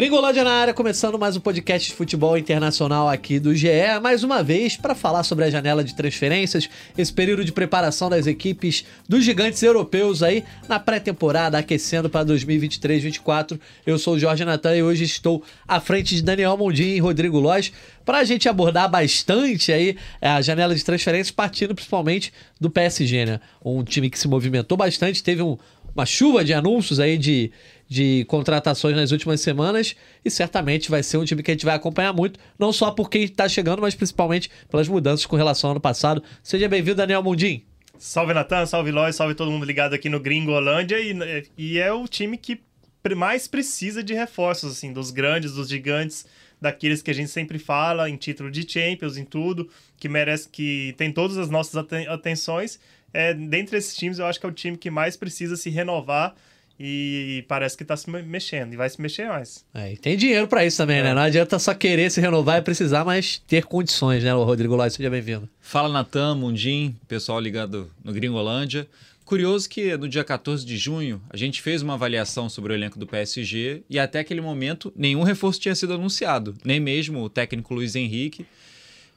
[0.00, 3.68] Gringolândia na área, começando mais um podcast de futebol internacional aqui do GE,
[4.02, 8.26] mais uma vez para falar sobre a janela de transferências, esse período de preparação das
[8.26, 13.60] equipes dos gigantes europeus aí na pré-temporada, aquecendo para 2023-24.
[13.86, 17.38] Eu sou o Jorge Natan e hoje estou à frente de Daniel Mondin e Rodrigo
[17.38, 17.70] Lois
[18.02, 23.40] para a gente abordar bastante aí a janela de transferências, partindo principalmente do PSG, né?
[23.62, 25.58] Um time que se movimentou bastante, teve um,
[25.94, 27.52] uma chuva de anúncios aí de
[27.90, 31.74] de contratações nas últimas semanas e certamente vai ser um time que a gente vai
[31.74, 35.72] acompanhar muito, não só por quem está chegando, mas principalmente pelas mudanças com relação ao
[35.72, 36.22] ano passado.
[36.40, 37.64] Seja bem-vindo, Daniel Mundim.
[37.98, 41.92] Salve Natan, salve Lois, salve todo mundo ligado aqui no Gringo Holândia e, e é
[41.92, 42.60] o time que
[43.16, 46.24] mais precisa de reforços, assim, dos grandes, dos gigantes,
[46.60, 49.68] daqueles que a gente sempre fala em título de Champions, em tudo,
[49.98, 52.78] que merece, que tem todas as nossas atenções.
[53.12, 56.36] É, dentre esses times, eu acho que é o time que mais precisa se renovar
[56.82, 59.66] e parece que está se mexendo e vai se mexer mais.
[59.74, 61.02] É, e tem dinheiro para isso também, né?
[61.02, 61.04] é.
[61.10, 61.14] né?
[61.14, 64.94] Não adianta só querer se renovar e precisar, mas ter condições, né, Rodrigo Lóis?
[64.94, 65.46] Seja bem-vindo.
[65.60, 68.88] Fala, Natan, Mundim, pessoal ligado no Gringolândia.
[69.26, 72.98] Curioso que no dia 14 de junho a gente fez uma avaliação sobre o elenco
[72.98, 77.74] do PSG e até aquele momento nenhum reforço tinha sido anunciado, nem mesmo o técnico
[77.74, 78.46] Luiz Henrique.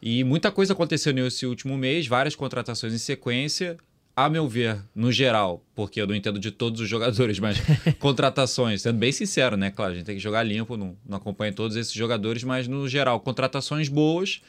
[0.01, 3.77] E muita coisa aconteceu nesse último mês, várias contratações em sequência
[4.15, 7.57] a meu ver, no geral, porque eu não entendo de todos os jogadores, mas
[7.99, 9.71] contratações, sendo bem sincero, né?
[9.71, 12.87] Claro, a gente tem que jogar limpo, não, não acompanha todos esses jogadores, mas no
[12.87, 14.41] geral, contratações boas.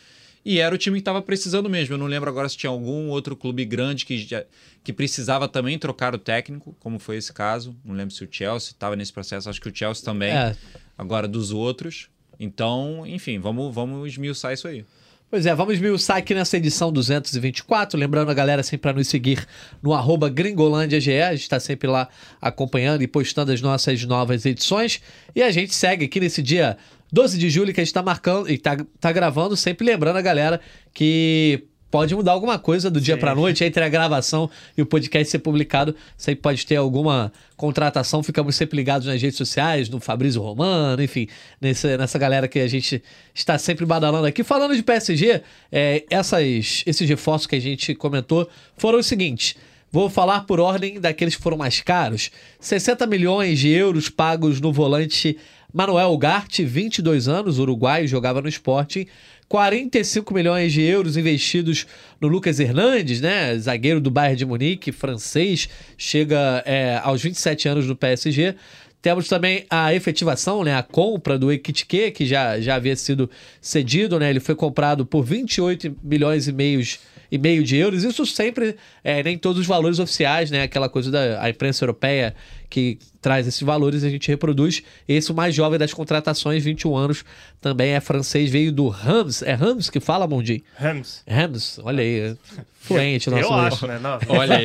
[0.44, 1.94] E era o time que estava precisando mesmo.
[1.94, 4.44] Eu não lembro agora se tinha algum outro clube grande que, já,
[4.82, 7.74] que precisava também trocar o técnico, como foi esse caso.
[7.82, 10.32] Não lembro se o Chelsea estava nesse processo, acho que o Chelsea também.
[10.32, 10.54] É.
[10.98, 12.10] Agora dos outros.
[12.38, 14.84] Então, enfim, vamos, vamos esmiuçar isso aí.
[15.30, 17.98] Pois é, vamos esmiuçar aqui nessa edição 224.
[17.98, 19.44] Lembrando a galera sempre para nos seguir
[19.83, 21.22] no arroba GringolândiaGE.
[21.22, 22.08] A gente está sempre lá
[22.41, 25.00] acompanhando e postando as nossas novas edições.
[25.34, 26.77] E a gente segue aqui nesse dia
[27.12, 30.22] 12 de julho que a gente está marcando e está tá gravando, sempre lembrando a
[30.22, 30.60] galera
[30.93, 35.31] que pode mudar alguma coisa do dia para noite entre a gravação e o podcast
[35.31, 35.94] ser publicado.
[36.16, 38.21] Sempre pode ter alguma contratação.
[38.21, 41.28] Ficamos sempre ligados nas redes sociais, no Fabrício Romano, enfim,
[41.60, 43.00] nessa, nessa galera que a gente
[43.33, 44.43] está sempre badalando aqui.
[44.43, 45.41] Falando de PSG,
[45.71, 49.54] é, essas, esses reforços que a gente comentou foram os seguintes.
[49.93, 52.33] Vou falar por ordem daqueles que foram mais caros.
[52.59, 55.38] 60 milhões de euros pagos no volante
[55.77, 59.06] Manuel Ugarte, 22 anos, uruguaio, jogava no Sporting.
[59.49, 61.87] 45 milhões de euros investidos
[62.21, 63.56] no Lucas Hernandes, né?
[63.59, 68.54] Zagueiro do Bayern de Munique, francês, chega é, aos 27 anos no PSG.
[69.03, 73.28] Temos também a efetivação, né, a compra do Ekitike, que já, já havia sido
[73.60, 74.31] cedido, né?
[74.31, 76.99] Ele foi comprado por 28 milhões e meios
[77.31, 78.04] e meio de euros.
[78.04, 80.62] Isso sempre, é, nem todos os valores oficiais, né?
[80.62, 82.34] Aquela coisa da imprensa europeia
[82.71, 84.82] que traz esses valores a gente reproduz.
[85.08, 87.24] Esse, o mais jovem das contratações, 21 anos,
[87.58, 89.40] também é francês, veio do Rams.
[89.40, 90.62] É Rams que fala, Mondi?
[90.76, 91.22] Rams.
[91.26, 92.36] Rams, olha aí.
[92.84, 93.98] Fluente, nosso Eu acho, né?
[93.98, 94.64] Não, olha aí.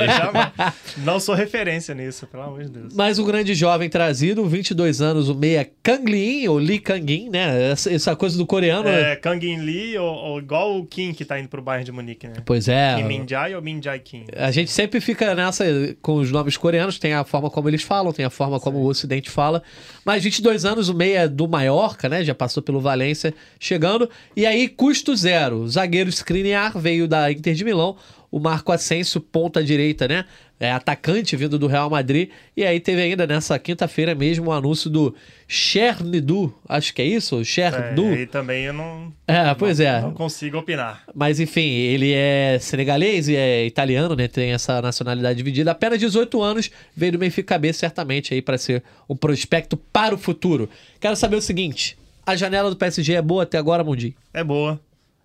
[1.06, 2.94] não sou referência nisso, pelo amor de Deus.
[2.94, 7.72] Mais um grande jovem trazido, 22 anos, o meia Kang Lin, ou Lee Kangin, né?
[7.72, 8.90] Essa, essa, coisa do coreano.
[8.90, 12.28] É, Kangin Lee, ou, ou, igual o Kim que tá indo pro Bayern de Munique,
[12.28, 12.34] né?
[12.44, 12.96] Pois é.
[12.98, 14.26] Kim Min Jae ou Min Jae Kim.
[14.36, 15.64] A gente sempre fica nessa
[16.02, 18.84] com os nomes coreanos, tem a forma como eles falam, tem a forma como Sim.
[18.84, 19.62] o Ocidente fala.
[20.06, 22.24] Mas 22 anos, o meia do Mallorca, né?
[22.24, 24.10] Já passou pelo Valência, chegando.
[24.34, 25.68] E aí, custo zero.
[25.68, 27.98] Zagueiro Skriniar veio da Inter de Milão
[28.32, 30.26] o Marco Asensio, ponta direita, né?
[30.60, 32.30] É, atacante vindo do Real Madrid.
[32.56, 35.16] E aí teve ainda nessa quinta-feira mesmo o anúncio do
[35.48, 37.44] Chernidu, acho que é isso?
[37.46, 38.08] Chernidu.
[38.08, 40.02] É, e também eu não, é, pois não, é.
[40.02, 41.04] não consigo opinar.
[41.16, 44.28] Mas enfim, ele é senegalês e é italiano, né?
[44.28, 45.72] Tem essa nacionalidade dividida.
[45.72, 50.18] Apenas 18 anos, veio do Benfica B certamente aí para ser um prospecto para o
[50.18, 50.70] futuro.
[51.00, 54.14] Quero saber o seguinte, a janela do PSG é boa até agora, Mundi?
[54.34, 54.80] É boa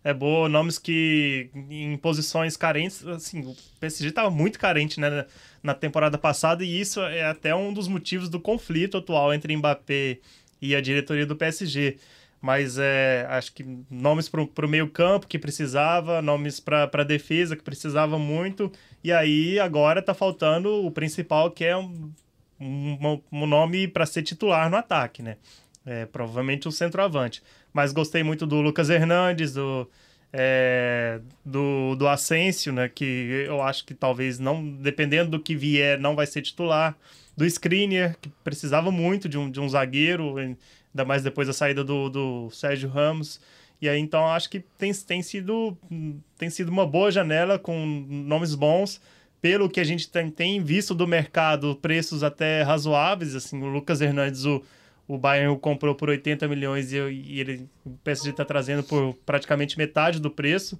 [0.04, 5.24] é boa, nomes que em posições carentes, assim, o PSG estava muito carente né,
[5.62, 10.18] na temporada passada e isso é até um dos motivos do conflito atual entre Mbappé
[10.60, 11.96] e a diretoria do PSG.
[12.38, 17.56] Mas é, acho que nomes para o meio campo que precisava, nomes para a defesa
[17.56, 18.70] que precisava muito,
[19.02, 22.12] e aí agora está faltando o principal que é um,
[22.60, 25.38] um, um nome para ser titular no ataque, né?
[25.86, 27.42] É, provavelmente o centroavante.
[27.72, 29.88] Mas gostei muito do Lucas Hernandes, do,
[30.36, 32.88] é, do, do Asensio, né?
[32.88, 36.96] Que eu acho que talvez não, dependendo do que vier, não vai ser titular.
[37.36, 41.84] Do Skriniar, que precisava muito de um, de um zagueiro, ainda mais depois da saída
[41.84, 43.40] do, do Sérgio Ramos.
[43.80, 45.76] E aí, então, acho que tem, tem, sido,
[46.36, 49.00] tem sido uma boa janela com nomes bons.
[49.40, 53.34] Pelo que a gente tem, tem visto do mercado, preços até razoáveis.
[53.34, 54.62] Assim, o Lucas Hernandes, o,
[55.06, 59.14] o Bayern o comprou por 80 milhões e, e ele, o PSG está trazendo por
[59.26, 60.78] praticamente metade do preço.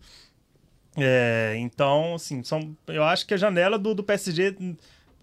[0.97, 4.57] É, então, assim, são, eu acho que a janela do, do PSG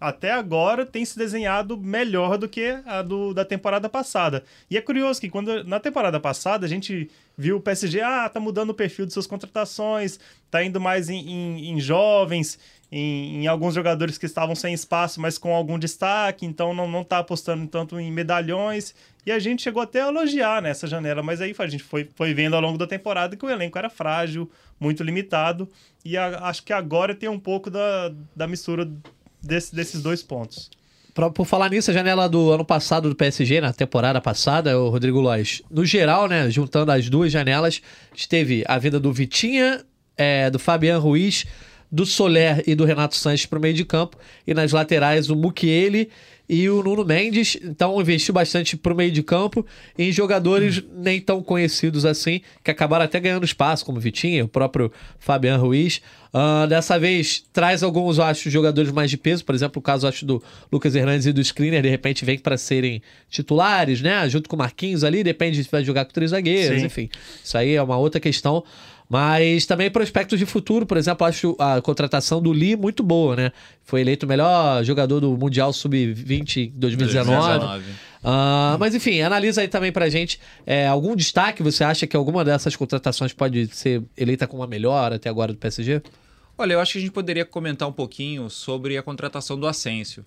[0.02, 4.42] até agora tem se desenhado melhor do que a do, da temporada passada.
[4.68, 7.08] E é curioso que quando na temporada passada a gente
[7.38, 10.18] viu o PSG, ah, tá mudando o perfil de suas contratações,
[10.50, 12.58] tá indo mais em, em, em jovens,
[12.92, 17.02] em, em, alguns jogadores que estavam sem espaço, mas com algum destaque, então não, não
[17.02, 18.94] tá apostando tanto em medalhões.
[19.24, 22.34] E a gente chegou até a elogiar nessa janela, mas aí a gente foi, foi
[22.34, 25.66] vendo ao longo da temporada que o elenco era frágil, muito limitado,
[26.04, 28.86] e a, acho que agora tem um pouco da, da mistura
[29.42, 30.70] desse, desses dois pontos.
[31.14, 34.90] Pra, por falar nisso, a janela do ano passado do PSG, na temporada passada, o
[34.90, 37.80] Rodrigo Lois, no geral, né, juntando as duas janelas,
[38.28, 39.82] teve a vinda do Vitinha,
[40.16, 41.46] é, do Fabian Ruiz,
[41.92, 44.16] do Soler e do Renato Sanches para o meio de campo,
[44.46, 46.08] e nas laterais o Mukiele
[46.48, 47.56] e o Nuno Mendes.
[47.62, 49.64] Então investiu bastante para o meio de campo
[49.98, 50.82] em jogadores hum.
[50.96, 56.00] nem tão conhecidos assim, que acabaram até ganhando espaço, como Vitinho, o próprio Fabian Ruiz.
[56.32, 59.44] Uh, dessa vez traz alguns, eu acho, jogadores mais de peso.
[59.44, 62.56] Por exemplo, o caso acho do Lucas Hernandes e do Screener, de repente vem para
[62.56, 64.28] serem titulares, né?
[64.28, 66.86] Junto com o Marquinhos ali, depende se vai jogar com três zagueiros, Sim.
[66.86, 67.10] enfim.
[67.42, 68.64] Isso aí é uma outra questão.
[69.12, 73.52] Mas também prospectos de futuro, por exemplo, acho a contratação do Lee muito boa, né?
[73.84, 77.58] Foi eleito o melhor jogador do Mundial Sub-20 2019.
[77.58, 77.84] 2019.
[77.90, 81.62] Uh, mas enfim, analisa aí também pra gente é, algum destaque.
[81.62, 85.58] Você acha que alguma dessas contratações pode ser eleita como a melhor até agora do
[85.58, 86.00] PSG?
[86.56, 90.24] Olha, eu acho que a gente poderia comentar um pouquinho sobre a contratação do Asensio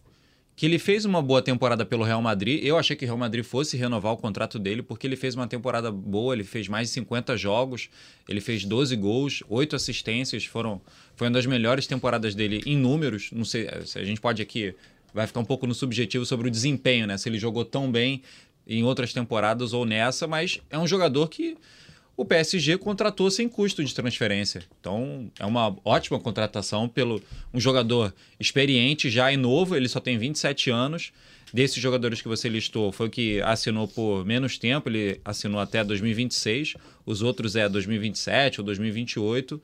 [0.55, 2.63] que ele fez uma boa temporada pelo Real Madrid.
[2.63, 5.47] Eu achei que o Real Madrid fosse renovar o contrato dele, porque ele fez uma
[5.47, 7.89] temporada boa, ele fez mais de 50 jogos,
[8.27, 10.81] ele fez 12 gols, 8 assistências, foram
[11.15, 13.29] foi uma das melhores temporadas dele em números.
[13.31, 14.73] Não sei se a gente pode aqui
[15.13, 17.17] vai ficar um pouco no subjetivo sobre o desempenho, né?
[17.17, 18.21] Se ele jogou tão bem
[18.67, 21.57] em outras temporadas ou nessa, mas é um jogador que
[22.17, 24.63] o PSG contratou sem custo de transferência.
[24.79, 27.21] Então, é uma ótima contratação pelo
[27.53, 31.11] um jogador experiente já e novo, ele só tem 27 anos.
[31.53, 35.83] Desses jogadores que você listou, foi o que assinou por menos tempo, ele assinou até
[35.83, 36.75] 2026,
[37.05, 39.61] os outros é 2027 ou 2028.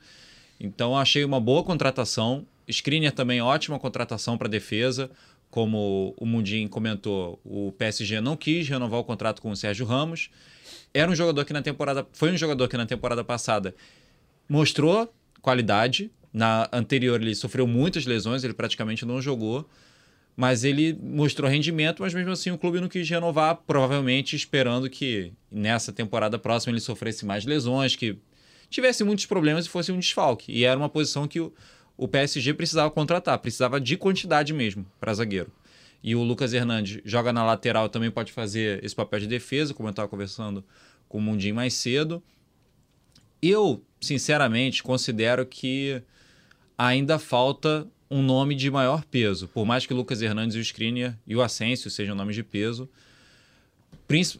[0.60, 2.46] Então, achei uma boa contratação.
[2.68, 5.10] Skriniar também ótima contratação para defesa.
[5.52, 10.30] Como o Mundim comentou, o PSG não quis renovar o contrato com o Sérgio Ramos
[10.94, 12.06] era um jogador que na temporada.
[12.12, 13.74] Foi um jogador que na temporada passada
[14.48, 16.10] mostrou qualidade.
[16.32, 19.68] Na anterior ele sofreu muitas lesões, ele praticamente não jogou.
[20.34, 25.30] Mas ele mostrou rendimento, mas mesmo assim o clube não quis renovar, provavelmente esperando que
[25.50, 28.16] nessa temporada próxima ele sofresse mais lesões, que
[28.70, 30.50] tivesse muitos problemas e fosse um desfalque.
[30.50, 31.52] E era uma posição que o,
[31.96, 35.50] o PSG precisava contratar, precisava de quantidade mesmo para zagueiro.
[36.02, 39.88] E o Lucas Hernandes joga na lateral, também pode fazer esse papel de defesa, como
[39.88, 40.64] eu estava conversando
[41.08, 42.22] com o Mundinho mais cedo.
[43.40, 46.02] Eu, sinceramente, considero que
[46.76, 49.48] ainda falta um nome de maior peso.
[49.48, 52.42] Por mais que o Lucas Hernandes e o Skriniar e o Asensio sejam nomes de
[52.42, 52.88] peso,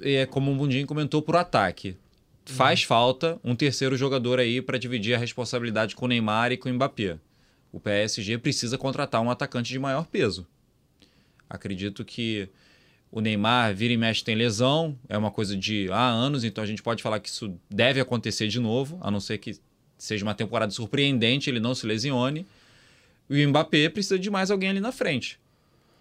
[0.03, 1.97] é, como o Mundinho comentou, por ataque.
[2.45, 2.87] Faz uhum.
[2.87, 6.75] falta um terceiro jogador aí para dividir a responsabilidade com o Neymar e com o
[6.75, 7.19] Mbappé.
[7.73, 10.47] O PSG precisa contratar um atacante de maior peso.
[11.49, 12.49] Acredito que
[13.11, 16.67] o Neymar vira e mexe tem lesão, é uma coisa de há anos, então a
[16.67, 19.59] gente pode falar que isso deve acontecer de novo, a não ser que
[19.99, 22.47] seja uma temporada surpreendente, ele não se lesione.
[23.31, 25.39] E o Mbappé precisa de mais alguém ali na frente.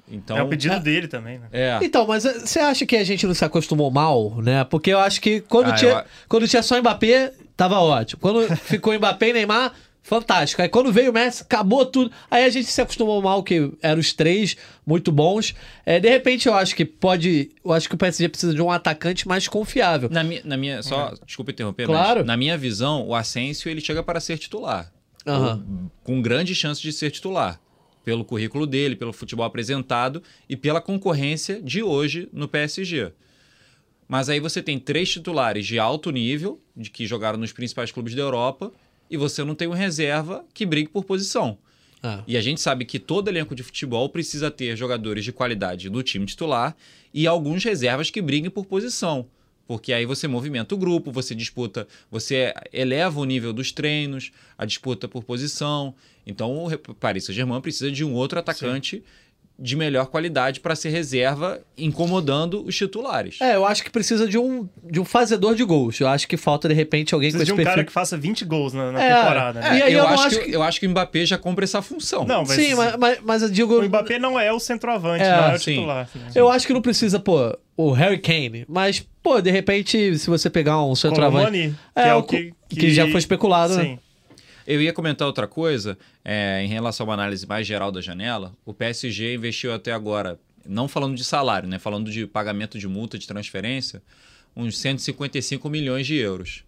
[0.10, 1.48] Então, é o pedido é, dele também, né?
[1.52, 1.80] É.
[1.82, 4.64] Então, mas eh, você acha que a gente não se acostumou mal, né?
[4.66, 6.04] Porque eu acho que quando, ah, tinha, eu...
[6.28, 8.20] quando tinha só Mbappé, tava ótimo.
[8.20, 10.62] Quando ficou Mbappé e Neymar, fantástico.
[10.62, 12.12] Aí quando veio o Messi, acabou tudo.
[12.30, 15.56] Aí a gente se acostumou mal, que eram os três muito bons.
[15.86, 17.52] É, de repente, eu acho que pode.
[17.64, 20.10] Eu acho que o PSG precisa de um atacante mais confiável.
[20.10, 20.42] Na minha.
[20.44, 21.26] Na minha só, é.
[21.26, 22.24] desculpa interromper, claro.
[22.26, 24.92] na minha visão, o Asensio ele chega para ser titular.
[25.26, 25.90] Uhum.
[26.04, 27.60] Com grande chance de ser titular.
[28.04, 33.12] Pelo currículo dele, pelo futebol apresentado e pela concorrência de hoje no PSG.
[34.08, 38.16] Mas aí você tem três titulares de alto nível, de que jogaram nos principais clubes
[38.16, 38.72] da Europa,
[39.12, 41.58] e você não tem um reserva que brigue por posição.
[42.02, 42.24] Ah.
[42.26, 46.02] E a gente sabe que todo elenco de futebol precisa ter jogadores de qualidade no
[46.02, 46.76] time titular
[47.14, 49.28] e alguns reservas que briguem por posição.
[49.68, 54.66] Porque aí você movimenta o grupo, você disputa, você eleva o nível dos treinos, a
[54.66, 55.94] disputa por posição.
[56.26, 59.04] Então o Paris Saint-Germain precisa de um outro atacante Sim
[59.62, 63.40] de melhor qualidade para ser reserva, incomodando os titulares.
[63.40, 66.00] É, eu acho que precisa de um, de um fazedor de gols.
[66.00, 68.18] Eu acho que falta, de repente, alguém precisa com esse de um cara que faça
[68.18, 69.60] 20 gols na, na é, temporada.
[69.62, 69.78] Né?
[69.78, 71.80] E aí eu, eu acho, que, que, eu acho que o Mbappé já cumpre essa
[71.82, 72.26] função.
[72.26, 73.80] Não, mas, Sim, mas, mas, mas eu digo...
[73.80, 75.76] O Mbappé não é o centroavante, é, não é o sim.
[75.76, 76.10] titular.
[76.34, 77.56] Eu acho que não precisa, pô...
[77.78, 78.66] o Harry Kane.
[78.68, 81.46] Mas, pô, de repente, se você pegar um centroavante.
[81.52, 84.00] Colomani, que É, é o o que, que já foi especulado, né?
[84.72, 88.56] Eu ia comentar outra coisa, é, em relação a uma análise mais geral da janela.
[88.66, 91.78] O PSG investiu até agora, não falando de salário, né?
[91.78, 94.02] Falando de pagamento de multa de transferência,
[94.56, 96.64] uns 155 milhões de euros.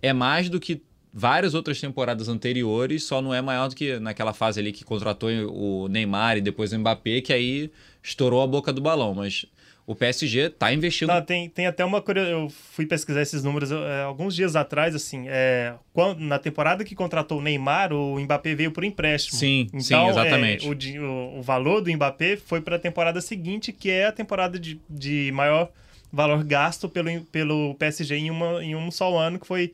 [0.00, 0.80] É mais do que
[1.12, 5.28] várias outras temporadas anteriores, só não é maior do que naquela fase ali que contratou
[5.52, 7.68] o Neymar e depois o Mbappé, que aí
[8.00, 9.12] estourou a boca do balão.
[9.12, 9.44] Mas
[9.90, 11.08] o PSG tá investindo.
[11.08, 12.40] Não, tem, tem até uma curiosidade.
[12.40, 15.24] Eu fui pesquisar esses números é, alguns dias atrás, assim.
[15.26, 19.36] É, quando, na temporada que contratou o Neymar, o Mbappé veio por empréstimo.
[19.38, 20.64] Sim, então, sim, exatamente.
[20.64, 24.06] é, o, di- o, o valor do Mbappé foi para a temporada seguinte, que é
[24.06, 25.68] a temporada de, de maior
[26.12, 29.72] valor gasto pelo, pelo PSG em, uma, em um só ano, que foi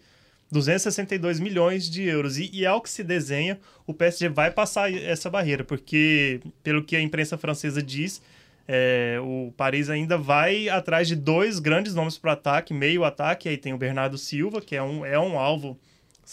[0.50, 2.38] 262 milhões de euros.
[2.38, 6.96] E, e ao que se desenha, o PSG vai passar essa barreira, porque, pelo que
[6.96, 8.23] a imprensa francesa diz,
[8.68, 13.49] é, o Paris ainda vai atrás de dois grandes nomes para o ataque, meio ataque.
[13.49, 15.78] Aí tem o Bernardo Silva, que é um, é um alvo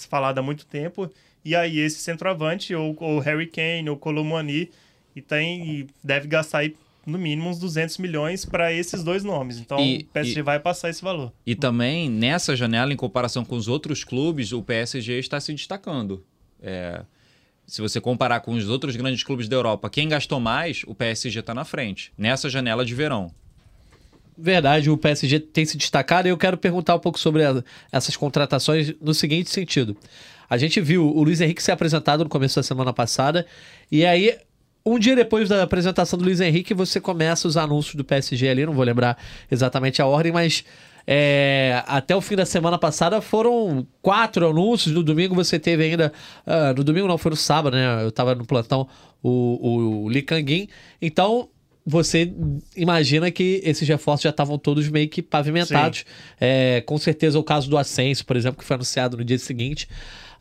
[0.09, 1.09] falado há muito tempo.
[1.45, 4.71] E aí esse centroavante, ou o Harry Kane, ou o Colomani,
[5.15, 6.75] e, tem, e deve gastar aí,
[7.05, 9.57] no mínimo uns 200 milhões para esses dois nomes.
[9.59, 11.33] Então E- o PSG e- vai passar esse valor.
[11.45, 16.23] E também, nessa janela, em comparação com os outros clubes, o PSG está se destacando.
[16.61, 17.03] É,
[17.65, 21.39] se você comparar com os outros grandes clubes da Europa, quem gastou mais, o PSG
[21.39, 23.31] está na frente, nessa janela de verão.
[24.37, 28.17] Verdade, o PSG tem se destacado e eu quero perguntar um pouco sobre a- essas
[28.17, 29.95] contratações no seguinte sentido.
[30.49, 33.45] A gente viu o Luiz Henrique ser apresentado no começo da semana passada
[33.91, 34.35] e aí,
[34.85, 38.65] um dia depois da apresentação do Luiz Henrique, você começa os anúncios do PSG ali,
[38.65, 39.17] não vou lembrar
[39.51, 40.65] exatamente a ordem, mas
[41.05, 44.93] é, até o fim da semana passada foram quatro anúncios.
[44.93, 46.13] No domingo você teve ainda.
[46.45, 48.03] ah, no domingo não, foi no sábado, né?
[48.03, 48.87] Eu tava no plantão,
[49.21, 50.67] o, o Kang-in.
[51.01, 51.49] Então,
[51.85, 52.33] você
[52.75, 56.05] imagina que esses reforços já estavam todos meio que pavimentados.
[56.39, 59.87] É, com certeza o caso do Ascenso, por exemplo, que foi anunciado no dia seguinte.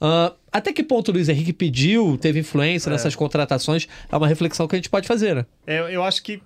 [0.00, 3.88] Ah, até que ponto o Luiz Henrique pediu, teve influência nessas contratações?
[4.10, 5.46] É uma reflexão que a gente pode fazer, né?
[5.66, 6.40] É, eu acho que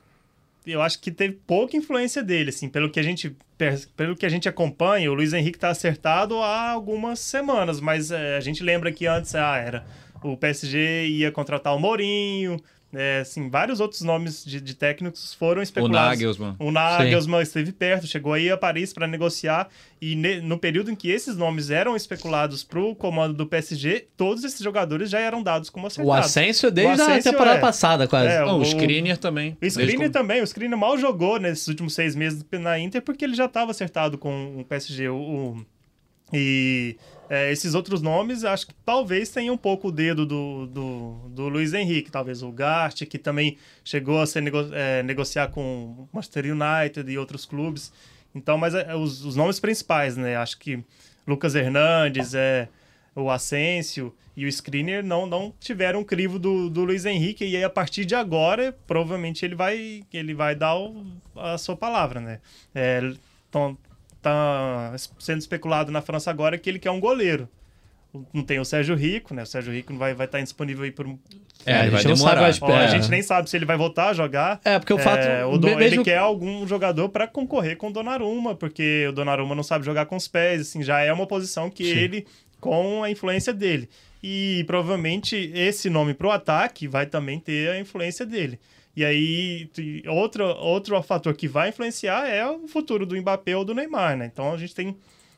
[0.66, 3.36] eu acho que teve pouca influência dele, assim, pelo que a gente
[3.96, 8.36] pelo que a gente acompanha, o Luiz Henrique tá acertado há algumas semanas, mas é,
[8.36, 9.86] a gente lembra que antes ah, era
[10.22, 12.58] o PSG ia contratar o Mourinho,
[12.96, 16.18] é, assim, vários outros nomes de, de técnicos foram O especulados.
[16.18, 16.56] Nagelsmann.
[16.58, 19.68] O Nagelsmann esteve perto, chegou aí a Paris para negociar
[20.00, 24.06] e ne- no período em que esses nomes eram especulados para o comando do PSG,
[24.16, 26.26] todos esses jogadores já eram dados como O acertados.
[26.26, 27.60] Ascenso desde O a temporada é.
[27.60, 28.28] passada, quase.
[28.28, 29.56] É, Não, o o- Skriniar também.
[29.60, 33.24] O Skriniar como- também, o Skriniar mal jogou nesses últimos seis meses na Inter porque
[33.24, 35.08] ele já estava acertado com o PSG.
[35.08, 35.66] O, o-
[36.32, 36.96] e
[37.28, 41.48] é, esses outros nomes, acho que talvez tenha um pouco o dedo do, do, do
[41.48, 46.44] Luiz Henrique, talvez o Gart, que também chegou a ser nego- é, negociar com Manchester
[46.46, 47.92] United e outros clubes.
[48.34, 50.36] Então, mas é, os, os nomes principais, né?
[50.36, 50.82] Acho que
[51.26, 52.68] Lucas Hernandes, é,
[53.14, 57.56] o Asensio e o Skriniar não, não tiveram o crivo do, do Luiz Henrique e
[57.56, 61.02] aí a partir de agora provavelmente ele vai ele vai dar o-
[61.34, 62.40] a sua palavra, né?
[62.74, 63.00] É,
[63.50, 63.76] tão-
[64.30, 67.48] tá sendo especulado na França agora que ele quer um goleiro.
[68.32, 69.42] Não tem o Sérgio Rico, né?
[69.42, 71.18] O Sérgio Rico vai vai estar disponível aí por um...
[71.66, 72.74] É, a ele vai gente não sabe demorar.
[72.74, 72.88] Ó, a É.
[72.88, 74.60] gente nem sabe se ele vai voltar a jogar.
[74.64, 75.20] É, porque o fato.
[75.20, 79.12] É, o Don- mesmo- Ele quer algum jogador para concorrer com o Donnarumma, porque o
[79.12, 82.26] Donnarumma não sabe jogar com os pés, assim, já é uma posição que ele,
[82.60, 83.88] com a influência dele.
[84.22, 88.58] E provavelmente esse nome pro ataque vai também ter a influência dele.
[88.96, 89.68] E aí,
[90.08, 94.30] outro, outro fator que vai influenciar é o futuro do Mbappé ou do Neymar, né?
[94.32, 94.96] Então a gente tem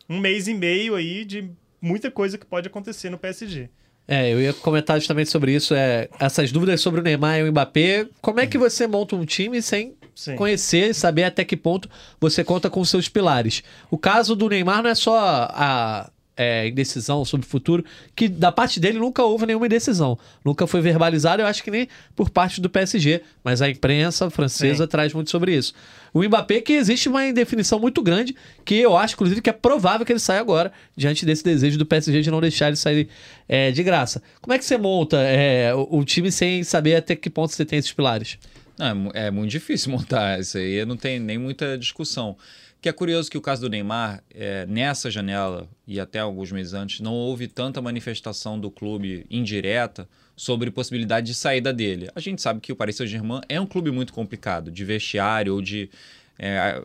[0.09, 1.51] um mês e meio aí de
[1.83, 3.69] muita coisa que pode acontecer no PSG.
[4.07, 5.75] É, eu ia comentar justamente sobre isso.
[5.75, 8.09] É, essas dúvidas sobre o Neymar e o Mbappé.
[8.23, 10.37] Como é que você monta um time sem Sim.
[10.37, 13.63] conhecer, saber até que ponto você conta com seus pilares?
[13.91, 15.19] O caso do Neymar não é só
[15.51, 20.17] a é, indecisão sobre o futuro, que da parte dele nunca houve nenhuma indecisão.
[20.45, 24.85] Nunca foi verbalizado, eu acho que nem por parte do PSG, mas a imprensa francesa
[24.85, 24.89] Sim.
[24.89, 25.75] traz muito sobre isso.
[26.15, 30.07] O Mbappé, que existe uma indefinição muito grande, que eu acho, inclusive, que é provável
[30.07, 33.09] que ele saia agora, diante desse desejo do PSG de não deixar ele sair
[33.49, 34.23] é, de graça.
[34.41, 37.65] Como é que você monta é, o, o time sem saber até que ponto você
[37.65, 38.39] tem esses pilares?
[38.79, 42.37] Não, é é muito difícil montar isso aí, não tem nem muita discussão.
[42.81, 46.75] Que é curioso que o caso do Neymar, é, nessa janela e até alguns meses
[46.75, 52.09] antes, não houve tanta manifestação do clube indireta sobre possibilidade de saída dele.
[52.15, 55.61] A gente sabe que o Paris Saint-Germain é um clube muito complicado, de vestiário ou
[55.61, 55.91] de,
[56.39, 56.81] é,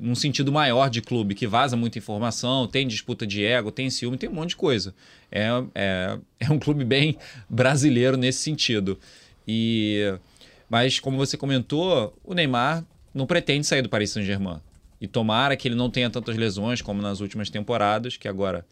[0.00, 4.18] num sentido maior de clube, que vaza muita informação, tem disputa de ego, tem ciúme,
[4.18, 4.92] tem um monte de coisa.
[5.30, 7.16] É, é, é um clube bem
[7.48, 8.98] brasileiro nesse sentido.
[9.46, 10.18] E
[10.68, 12.84] mas como você comentou, o Neymar
[13.14, 14.60] não pretende sair do Paris Saint-Germain.
[15.00, 18.66] E tomara que ele não tenha tantas lesões como nas últimas temporadas, que agora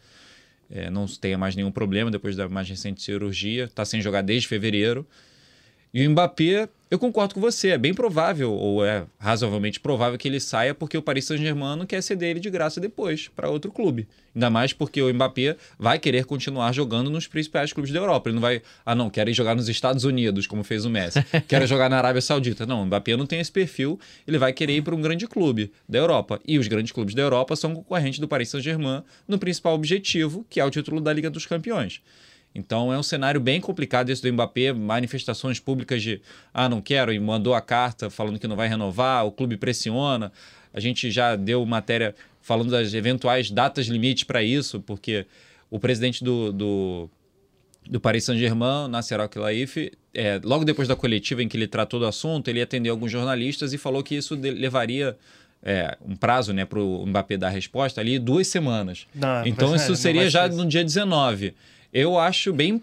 [0.69, 3.65] é, não tenha mais nenhum problema depois da mais recente cirurgia.
[3.65, 5.07] Está sem jogar desde fevereiro.
[5.95, 10.27] E o Mbappé, eu concordo com você, é bem provável, ou é razoavelmente provável que
[10.27, 13.71] ele saia porque o Paris Saint-Germain não quer ceder ele de graça depois para outro
[13.71, 14.05] clube.
[14.35, 18.27] Ainda mais porque o Mbappé vai querer continuar jogando nos principais clubes da Europa.
[18.27, 21.23] Ele não vai, ah não, quero ir jogar nos Estados Unidos, como fez o Messi.
[21.47, 22.65] Quero jogar na Arábia Saudita.
[22.65, 23.97] Não, o Mbappé não tem esse perfil,
[24.27, 26.41] ele vai querer ir para um grande clube da Europa.
[26.45, 30.59] E os grandes clubes da Europa são concorrentes do Paris Saint-Germain no principal objetivo, que
[30.59, 32.01] é o título da Liga dos Campeões.
[32.55, 36.21] Então é um cenário bem complicado esse do Mbappé, manifestações públicas de
[36.53, 40.31] ah, não quero, e mandou a carta falando que não vai renovar, o clube pressiona.
[40.73, 45.25] A gente já deu matéria falando das eventuais datas limites para isso, porque
[45.69, 47.09] o presidente do, do,
[47.89, 52.05] do Paris Saint-Germain, Nasser Al-Khelaifi, é, logo depois da coletiva em que ele tratou do
[52.05, 55.17] assunto, ele atendeu alguns jornalistas e falou que isso levaria
[55.63, 59.07] é, um prazo né, para o Mbappé dar resposta ali duas semanas.
[59.13, 61.53] Não, então isso é, seria já no dia 19.
[61.95, 62.81] Eu acho bem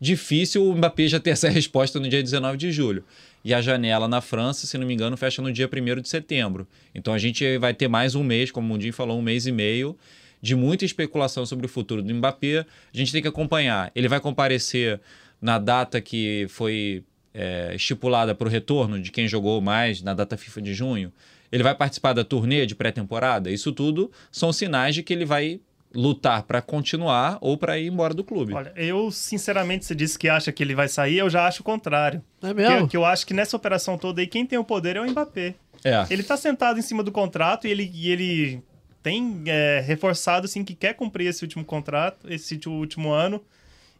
[0.00, 3.02] difícil o Mbappé já ter essa resposta no dia 19 de julho.
[3.44, 6.64] E a janela na França, se não me engano, fecha no dia 1 de setembro.
[6.94, 9.50] Então a gente vai ter mais um mês, como o Mundinho falou, um mês e
[9.50, 9.98] meio
[10.40, 12.60] de muita especulação sobre o futuro do Mbappé.
[12.60, 13.90] A gente tem que acompanhar.
[13.92, 15.00] Ele vai comparecer
[15.42, 17.02] na data que foi
[17.34, 21.12] é, estipulada para o retorno de quem jogou mais na data FIFA de junho.
[21.50, 23.50] Ele vai participar da turnê de pré-temporada.
[23.50, 25.58] Isso tudo são sinais de que ele vai
[25.94, 28.52] lutar para continuar ou para ir embora do clube.
[28.52, 31.64] Olha, eu sinceramente, você disse que acha que ele vai sair, eu já acho o
[31.64, 32.22] contrário.
[32.42, 32.82] É mesmo?
[32.82, 35.10] Que, que eu acho que nessa operação toda aí, quem tem o poder é o
[35.10, 35.54] Mbappé.
[35.84, 36.06] É.
[36.10, 38.62] Ele tá sentado em cima do contrato e ele, e ele
[39.02, 43.42] tem é, reforçado assim que quer cumprir esse último contrato, esse último ano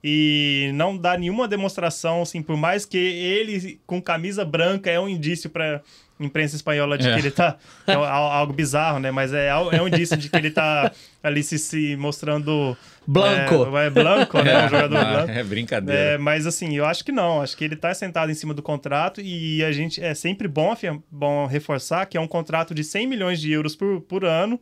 [0.03, 5.09] e não dá nenhuma demonstração assim, por mais que ele com camisa branca é um
[5.09, 5.83] indício para
[6.21, 7.15] imprensa espanhola de é.
[7.15, 7.57] que ele tá.
[7.87, 9.11] É algo bizarro, né?
[9.11, 10.91] Mas é, é um indício de que ele tá
[11.23, 12.77] ali se, se mostrando.
[13.07, 13.77] Blanco.
[13.77, 14.67] É, é Blanco, né?
[14.67, 15.31] Um jogador é, blanco.
[15.31, 16.01] É brincadeira.
[16.01, 17.41] É, mas assim, eu acho que não.
[17.41, 20.03] Acho que ele tá sentado em cima do contrato e a gente.
[20.03, 20.75] É sempre bom,
[21.11, 24.61] bom reforçar que é um contrato de 100 milhões de euros por, por ano.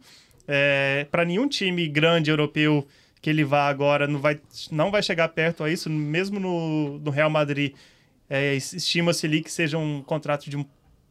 [0.49, 2.87] É, para nenhum time grande europeu
[3.27, 7.11] que ele vá agora não vai, não vai chegar perto a isso, mesmo no, no
[7.11, 7.75] Real Madrid.
[8.31, 10.65] É, Estima-se ali que seja um contrato de um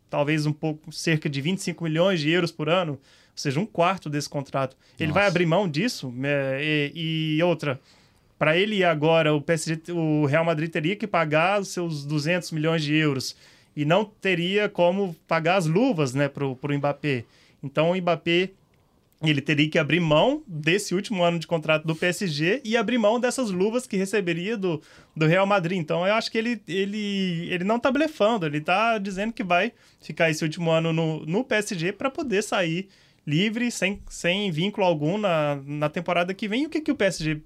[0.09, 2.99] talvez um pouco, cerca de 25 milhões de euros por ano, ou
[3.35, 4.77] seja, um quarto desse contrato.
[4.97, 5.19] Ele Nossa.
[5.19, 6.13] vai abrir mão disso?
[6.23, 7.81] É, e, e, outra,
[8.39, 12.81] para ele agora, o, PSG, o Real Madrid teria que pagar os seus 200 milhões
[12.81, 13.35] de euros
[13.75, 17.25] e não teria como pagar as luvas né, para o Mbappé.
[17.61, 18.51] Então o Mbappé
[19.29, 23.19] ele teria que abrir mão desse último ano de contrato do PSG e abrir mão
[23.19, 24.81] dessas luvas que receberia do,
[25.15, 25.77] do Real Madrid.
[25.77, 29.71] Então eu acho que ele, ele, ele não tá blefando, ele tá dizendo que vai
[30.01, 32.89] ficar esse último ano no, no PSG para poder sair
[33.25, 36.63] livre, sem, sem vínculo algum na, na temporada que vem.
[36.63, 37.41] E o que, que o PSG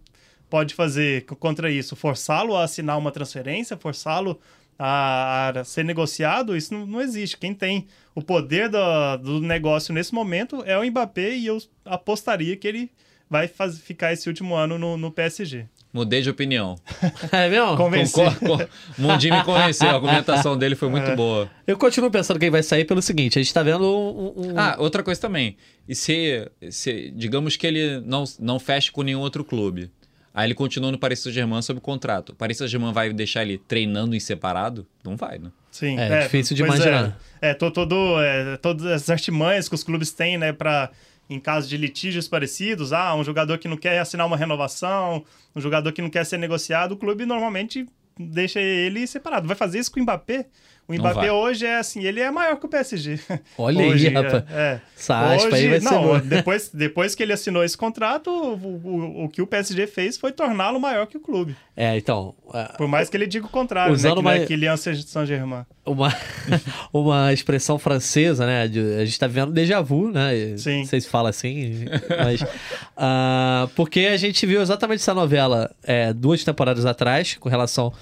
[0.49, 1.95] pode fazer contra isso?
[1.95, 4.39] Forçá-lo a assinar uma transferência, forçá-lo
[4.79, 7.37] a, a, ser negociado, isso não, não, existe.
[7.37, 12.55] Quem tem o poder do, do negócio nesse momento é o Mbappé e eu apostaria
[12.55, 12.89] que ele
[13.29, 15.65] vai faz, ficar esse último ano no, no PSG.
[15.91, 16.75] Mudei de opinião.
[17.31, 17.75] É mesmo?
[17.75, 18.19] Convenci.
[18.19, 21.15] O Mundinho me convenceu, a argumentação dele foi muito é.
[21.15, 21.49] boa.
[21.67, 24.33] Eu continuo pensando que ele vai sair pelo seguinte, a gente tá vendo um...
[24.35, 24.59] um...
[24.59, 25.57] Ah, outra coisa também.
[25.87, 29.91] E se, se, digamos que ele não, não feche com nenhum outro clube,
[30.39, 32.29] Aí ele continua no Paris Saint-Germain sob contrato.
[32.29, 34.87] O Paris Saint-Germain vai deixar ele treinando em separado?
[35.03, 35.51] Não vai, né?
[35.69, 35.99] Sim.
[35.99, 37.19] É, é difícil de imaginar.
[37.41, 40.91] É, é todo, todo, é, todas as artimanhas que os clubes têm, né, para
[41.29, 45.59] em caso de litígios parecidos, ah, um jogador que não quer assinar uma renovação, um
[45.59, 47.85] jogador que não quer ser negociado, o clube normalmente
[48.17, 49.45] deixa ele separado.
[49.45, 50.45] Vai fazer isso com o Mbappé?
[50.89, 53.19] O Mbappé hoje é assim, ele é maior que o PSG.
[53.59, 54.43] Olha hoje, aí, rapaz.
[54.49, 54.81] É, é.
[54.97, 58.55] Essa aspa hoje, aí vai não, ser depois, depois que ele assinou esse contrato, o,
[58.55, 61.55] o, o que o PSG fez foi torná-lo maior que o clube.
[61.77, 62.33] É, então...
[62.47, 64.15] Uh, Por mais que ele diga o contrário, usando né?
[64.15, 65.63] Que uma, não é Kylian Saint-Germain.
[65.85, 66.11] Uma,
[66.91, 68.67] uma expressão francesa, né?
[68.67, 70.57] De, a gente tá vendo déjà vu, né?
[70.57, 70.85] Sim.
[70.85, 72.41] Vocês falam assim, mas...
[72.41, 77.93] uh, porque a gente viu exatamente essa novela é, duas temporadas atrás, com relação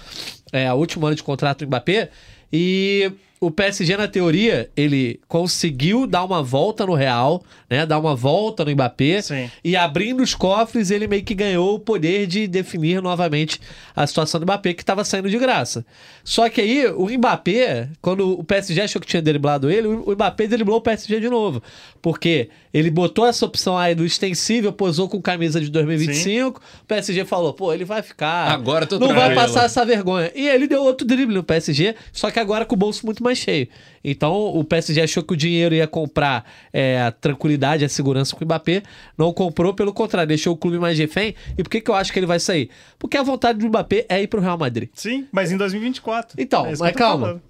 [0.54, 2.10] é, ao último ano de contrato do Mbappé,
[2.52, 7.86] e o PSG, na teoria, ele conseguiu dar uma volta no Real, né?
[7.86, 9.22] Dar uma volta no Mbappé.
[9.22, 9.52] Sim.
[9.64, 13.62] E abrindo os cofres, ele meio que ganhou o poder de definir novamente
[13.96, 15.86] a situação do Mbappé, que estava saindo de graça.
[16.24, 20.48] Só que aí, o Mbappé, quando o PSG achou que tinha driblado ele, o Mbappé
[20.48, 21.62] driblou o PSG de novo.
[22.02, 26.60] Porque ele botou essa opção aí do extensível, posou com camisa de 2025.
[26.60, 26.70] Sim.
[26.82, 28.52] O PSG falou, pô, ele vai ficar.
[28.52, 30.32] Agora tô Não vai passar essa vergonha.
[30.34, 33.38] E ele deu outro drible no PSG, só que agora com o bolso muito mais
[33.38, 33.68] cheio.
[34.04, 38.44] Então o PSG achou que o dinheiro ia comprar é, a tranquilidade, a segurança com
[38.44, 38.84] o Mbappé,
[39.18, 41.36] não comprou, pelo contrário, deixou o clube mais refém.
[41.58, 42.70] E por que, que eu acho que ele vai sair?
[42.98, 44.90] Porque a vontade do Mbappé é ir pro Real Madrid.
[44.94, 46.42] Sim, mas em 2024.
[46.42, 47.26] Então, É mas calma.
[47.28, 47.42] falando.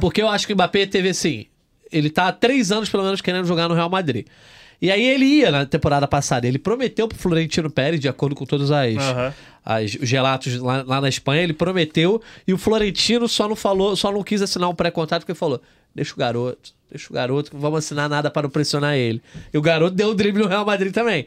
[0.00, 1.46] Porque eu acho que o Mbappé teve assim.
[1.92, 4.26] Ele tá há três anos, pelo menos, querendo jogar no Real Madrid.
[4.80, 6.46] E aí ele ia na temporada passada.
[6.46, 9.34] Ele prometeu pro Florentino Pérez, de acordo com todos as, Aham.
[9.64, 12.20] as- os relatos lá, lá na Espanha, ele prometeu.
[12.46, 15.60] E o Florentino só não falou, só não quis assinar um pré-contrato porque falou:
[15.94, 19.22] deixa o garoto, deixa o garoto, não vamos assinar nada para não pressionar ele.
[19.52, 21.26] E o garoto deu o drible no Real Madrid também.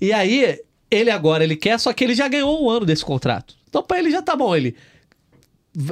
[0.00, 0.58] E aí,
[0.90, 3.54] ele agora, ele quer, só que ele já ganhou um ano desse contrato.
[3.68, 4.56] Então, pra ele já tá bom.
[4.56, 4.74] Ele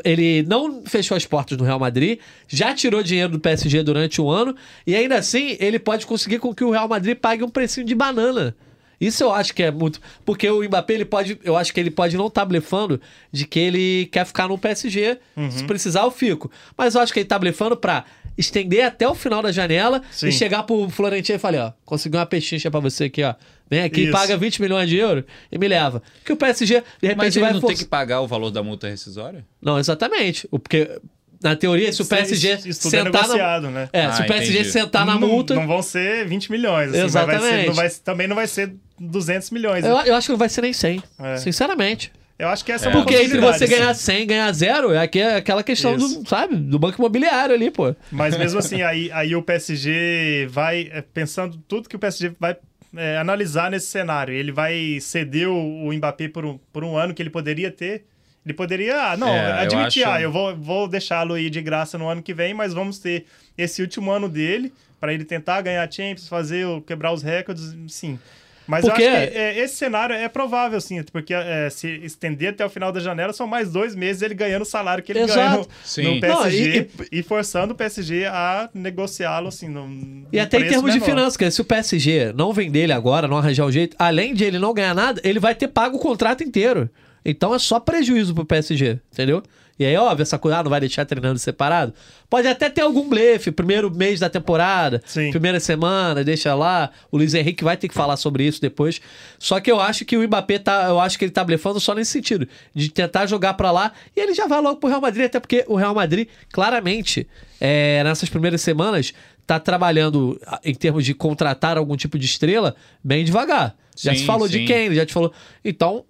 [0.04, 4.30] ele não fechou as portas no Real Madrid, já tirou dinheiro do PSG durante um
[4.30, 7.86] ano, e ainda assim ele pode conseguir com que o Real Madrid pague um precinho
[7.86, 8.56] de banana.
[9.00, 10.00] Isso eu acho que é muito.
[10.24, 11.38] Porque o Mbappé, ele pode.
[11.44, 15.18] Eu acho que ele pode não estar blefando de que ele quer ficar no PSG.
[15.50, 16.50] Se precisar, eu fico.
[16.76, 18.04] Mas eu acho que ele tá blefando pra
[18.38, 20.28] estender até o final da janela Sim.
[20.28, 23.34] e chegar pro Florentino e falar: ó, consegui uma pechincha pra você aqui, ó.
[23.68, 24.12] Vem aqui, Isso.
[24.12, 26.02] paga 20 milhões de euros e me leva.
[26.24, 27.76] Que o PSG, de repente, Mas ele vai não forçar.
[27.76, 29.44] tem que pagar o valor da multa rescisória?
[29.61, 30.46] Não, exatamente.
[30.52, 31.00] O- Porque,
[31.42, 33.20] na teoria, se o Isso- PSG isso tudo é sentar na.
[33.22, 33.88] negociado, né?
[33.92, 34.70] É, se Ah, o PSG entendi.
[34.70, 35.55] sentar na não, multa.
[35.55, 36.90] Não vão ser 20 milhões.
[36.90, 37.66] Assim, mas vai ser- Exatamente.
[37.68, 39.85] não vai- também não vai ser 200 milhões.
[39.85, 41.02] Eu, eu acho que não vai ser nem 100.
[41.18, 41.37] É.
[41.37, 42.12] Sinceramente.
[42.38, 44.98] Eu acho que essa é, uma Porque entre você ganhar 100 e ganhar zero, é
[44.98, 46.22] aqui- é aquela questão Isso.
[46.22, 47.94] do, sabe, do banco imobiliário ali, pô.
[48.12, 52.55] Mas mesmo assim, aí, aí o PSG vai, é, pensando tudo que o PSG vai
[52.96, 57.14] é, analisar nesse cenário, ele vai ceder o, o Mbappé por um, por um ano
[57.14, 58.04] que ele poderia ter.
[58.44, 61.61] Ele poderia, ah, não, É, eu admitir, acho- ah, eu vou, vou deixá-lo ir de
[61.61, 63.26] graça no ano que vem, mas vamos ter
[63.59, 68.18] esse último ano dele para ele tentar ganhar Champions, fazer, quebrar os recordes, sim.
[68.66, 72.50] Mas Porque- eu acho que é, esse cenário é provável, sim, porque é, se estender
[72.50, 75.20] até o final da janela, são mais dois meses ele ganhando o salário que ele
[75.20, 75.38] Exato.
[75.38, 76.02] ganha no, Sim.
[76.02, 79.68] no Não, PSG e- e, forçando o PSG a negociá-lo assim.
[79.68, 81.05] Num, E num até em termos de menor.
[81.07, 84.44] finanças, que se o PSG não vender ele agora, não arranjar um jeito, além de
[84.44, 86.90] ele não ganhar nada, ele vai ter pago o contrato inteiro.
[87.28, 89.42] Então é só prejuízo pro PSG, entendeu?
[89.78, 91.92] E aí, óbvio, essa coisa ah, não vai deixar treinando separado.
[92.30, 95.30] Pode até ter algum blefe, primeiro mês da temporada, Sim.
[95.30, 96.90] primeira semana, deixa lá.
[97.12, 99.02] O Luiz Henrique vai ter que falar sobre isso depois.
[99.38, 101.94] Só que eu acho que o Mbappé tá, eu acho que ele tá blefando só
[101.94, 105.26] nesse sentido, de tentar jogar pra lá e ele já vai logo pro Real Madrid,
[105.26, 107.26] até porque o Real Madrid, claramente,
[107.60, 109.12] é, nessas primeiras semanas,
[109.46, 113.76] tá trabalhando ah, em termos de contratar algum tipo de estrela bem devagar.
[113.94, 114.64] Já Sim, se falou de sim.
[114.64, 115.32] quem, já te falou.
[115.62, 116.04] Então,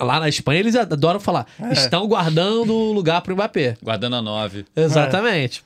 [0.00, 1.72] lá na Espanha eles adoram falar, É.
[1.72, 3.76] estão guardando lugar pro Mbappé.
[3.82, 4.64] Guardando a 9.
[4.74, 5.62] Exatamente.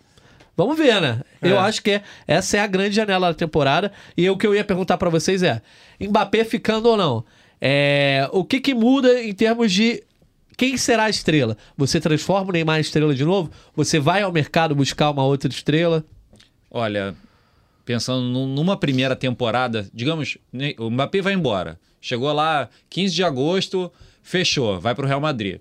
[0.56, 1.20] Vamos ver, né?
[1.40, 1.60] Eu É.
[1.60, 3.90] acho que é- essa é a grande janela da temporada.
[4.16, 5.62] E o que eu ia perguntar pra vocês é:
[6.00, 7.24] Mbappé ficando ou não?
[7.60, 10.02] É, o que, que muda em termos de
[10.56, 11.56] quem será a estrela?
[11.76, 13.50] Você transforma o Neymar em estrela de novo?
[13.74, 16.04] Você vai ao mercado buscar uma outra estrela?
[16.70, 17.14] Olha,
[17.84, 20.36] pensando num- numa primeira temporada, digamos,
[20.78, 21.78] o Mbappé vai embora.
[22.02, 23.90] Chegou lá 15 de agosto,
[24.22, 25.60] fechou, vai pro Real Madrid.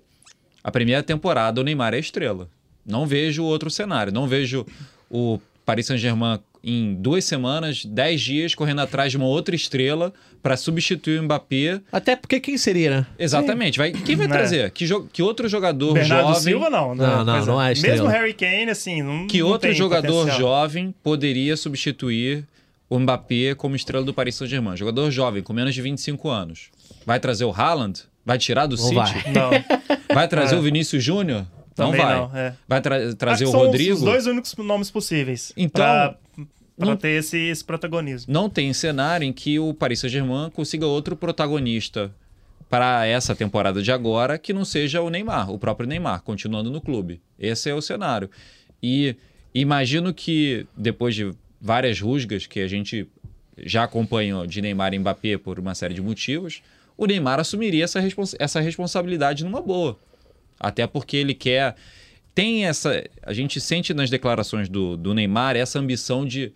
[0.62, 2.48] A primeira temporada o Neymar é estrela.
[2.84, 4.66] Não vejo outro cenário, não vejo
[5.08, 10.56] o Paris Saint-Germain em duas semanas, dez dias correndo atrás de uma outra estrela para
[10.56, 11.80] substituir o Mbappé.
[11.90, 13.06] Até porque quem seria, né?
[13.18, 13.78] Exatamente.
[13.78, 14.28] Vai, quem vai É.
[14.28, 14.70] trazer?
[14.70, 16.40] Que, jo- que outro jogador Bernardo jovem?
[16.42, 16.94] Silva, não.
[16.94, 17.96] Não, não, Pois não é estrela.
[17.96, 20.38] Mesmo Harry Kane, assim, não Que não outro tem jogador potencial.
[20.38, 22.44] jovem poderia substituir
[22.94, 24.76] o Mbappé como estrela do Paris Saint-Germain?
[24.76, 26.70] Jogador jovem, com menos de 25 anos.
[27.06, 28.02] Vai trazer o Haaland?
[28.24, 28.94] Vai tirar do Não City?
[28.94, 29.32] vai.
[29.32, 29.50] Não,
[30.14, 30.58] Vai trazer É.
[30.58, 31.46] o Vinícius Júnior?
[31.76, 32.16] Não também vai.
[32.18, 32.36] não.
[32.36, 32.54] É.
[32.68, 33.94] Vai tra- trazer Acho o que são Rodrigo?
[33.94, 35.52] Os dois únicos nomes possíveis.
[35.56, 36.16] Então, pra,
[36.76, 38.30] pra não- ter esse, esse protagonismo.
[38.32, 42.12] Não tem cenário em que o Paris Saint-Germain consiga outro protagonista
[42.68, 46.80] para essa temporada de agora que não seja o Neymar, o próprio Neymar, continuando no
[46.80, 47.20] clube.
[47.38, 48.30] Esse é o cenário.
[48.82, 49.16] E
[49.54, 51.30] imagino que depois de
[51.62, 53.06] várias rusgas que a gente
[53.56, 56.60] já acompanhou de Neymar e Mbappé por uma série de motivos,
[56.96, 59.96] o Neymar assumiria essa, respons- essa responsabilidade numa boa.
[60.58, 61.76] Até porque ele quer.
[62.34, 63.04] Tem essa.
[63.22, 66.52] A gente sente nas declarações do, do Neymar essa ambição de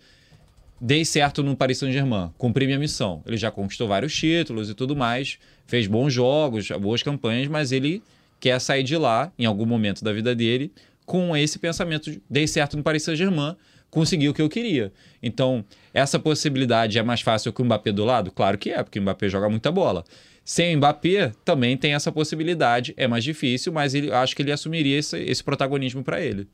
[0.79, 3.23] dei certo no Paris Saint-Germain, cumpri minha missão.
[3.25, 8.03] Ele já conquistou vários títulos e tudo mais, fez bons jogos, boas campanhas, mas ele
[8.39, 10.71] quer sair de lá, em algum momento da vida dele,
[11.05, 13.55] com esse pensamento de dei certo no Paris Saint-Germain,
[13.89, 14.91] consegui o que eu queria.
[15.21, 18.31] Então, essa possibilidade é mais fácil que o Mbappé do lado?
[18.31, 20.03] Claro que é, porque o Mbappé joga muita bola.
[20.43, 24.51] Sem o Mbappé, também tem essa possibilidade, é mais difícil, mas ele, acho que ele
[24.51, 26.47] assumiria esse, esse protagonismo para ele.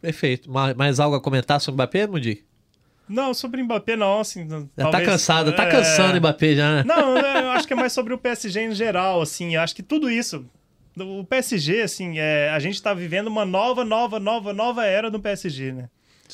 [0.00, 0.50] Perfeito.
[0.50, 2.44] Ma- Mais algo a comentar sobre o Mbappé, Mundi?
[3.08, 4.46] Não, sobre o Mbappé, não, assim.
[4.76, 6.84] Já tá cansado, tá cansando o Mbappé já, né?
[6.84, 9.54] Não, eu acho que é mais sobre o PSG em geral, assim.
[9.54, 10.44] Eu acho que tudo isso
[10.98, 15.20] o PSG, assim, é, a gente tá vivendo uma nova, nova, nova, nova era do
[15.20, 15.88] PSG, né?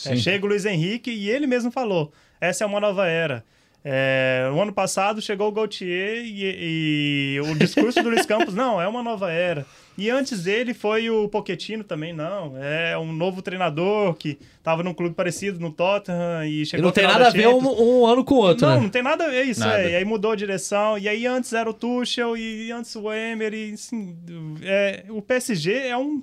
[0.06, 3.44] É, chega o Luiz Henrique e ele mesmo falou: essa é uma nova era.
[3.84, 8.80] É, no ano passado chegou o Gaultier e, e o discurso do Luiz Campos, não,
[8.80, 9.66] é uma nova era.
[9.98, 12.56] E antes dele foi o Pochettino também, não.
[12.56, 16.88] É um novo treinador que estava num clube parecido no Tottenham e E chegou não
[16.88, 17.58] ao tem nada da a ver um,
[18.00, 18.80] um ano com o outro, Não, né?
[18.82, 19.60] não tem nada a ver isso.
[19.60, 19.82] Nada.
[19.82, 19.90] É.
[19.90, 20.96] E aí mudou a direção.
[20.96, 23.72] E aí antes era o Tuchel e antes o Emery.
[23.74, 24.16] Assim,
[24.62, 26.22] é, o PSG é um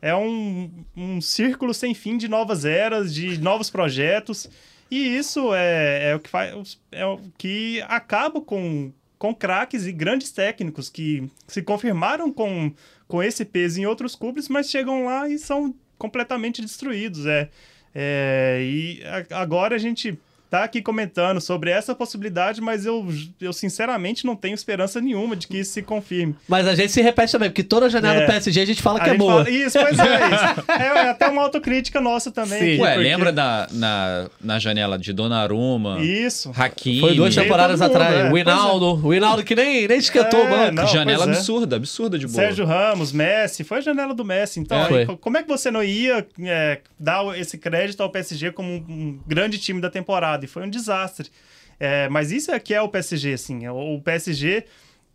[0.00, 4.48] é um, um círculo sem fim de novas eras, de novos projetos.
[4.90, 9.90] E isso é, é o que faz é o que acaba com com craques e
[9.90, 12.72] grandes técnicos que se confirmaram com,
[13.08, 17.26] com esse peso em outros clubes, mas chegam lá e são completamente destruídos.
[17.26, 17.48] É,
[17.92, 20.16] é, e a- agora a gente
[20.50, 23.06] tá aqui comentando sobre essa possibilidade, mas eu,
[23.40, 26.34] eu sinceramente não tenho esperança nenhuma de que isso se confirme.
[26.48, 28.20] Mas a gente se repete também, porque toda janela É.
[28.22, 29.44] do PSG a gente fala A que é gente boa.
[29.44, 30.72] fala- isso, pois é, isso.
[30.72, 32.58] É, é até uma autocrítica nossa também.
[32.58, 32.72] Sim.
[32.74, 36.52] aqui, Ué, porque- lembra da, na, na janela de Donnarumma, Isso.
[36.56, 37.00] Hakimi?
[37.00, 38.14] Foi duas temporadas mundo, atrás.
[38.26, 38.32] é.
[38.32, 40.72] o Hinaldo, o Hinaldo que nem, nem esquentou É, o banco.
[40.74, 41.28] não, janela é.
[41.28, 42.36] absurda, absurda de boa.
[42.36, 44.60] Sérgio Ramos, Messi, foi a janela do Messi.
[44.60, 45.00] Então, É.
[45.00, 49.18] aí, como é que você não ia é, dar esse crédito ao PSG como um
[49.26, 50.37] grande time da temporada?
[50.44, 51.30] E foi um desastre.
[51.80, 53.64] É, mas isso é que é o PSG, assim.
[53.64, 54.64] é O PSG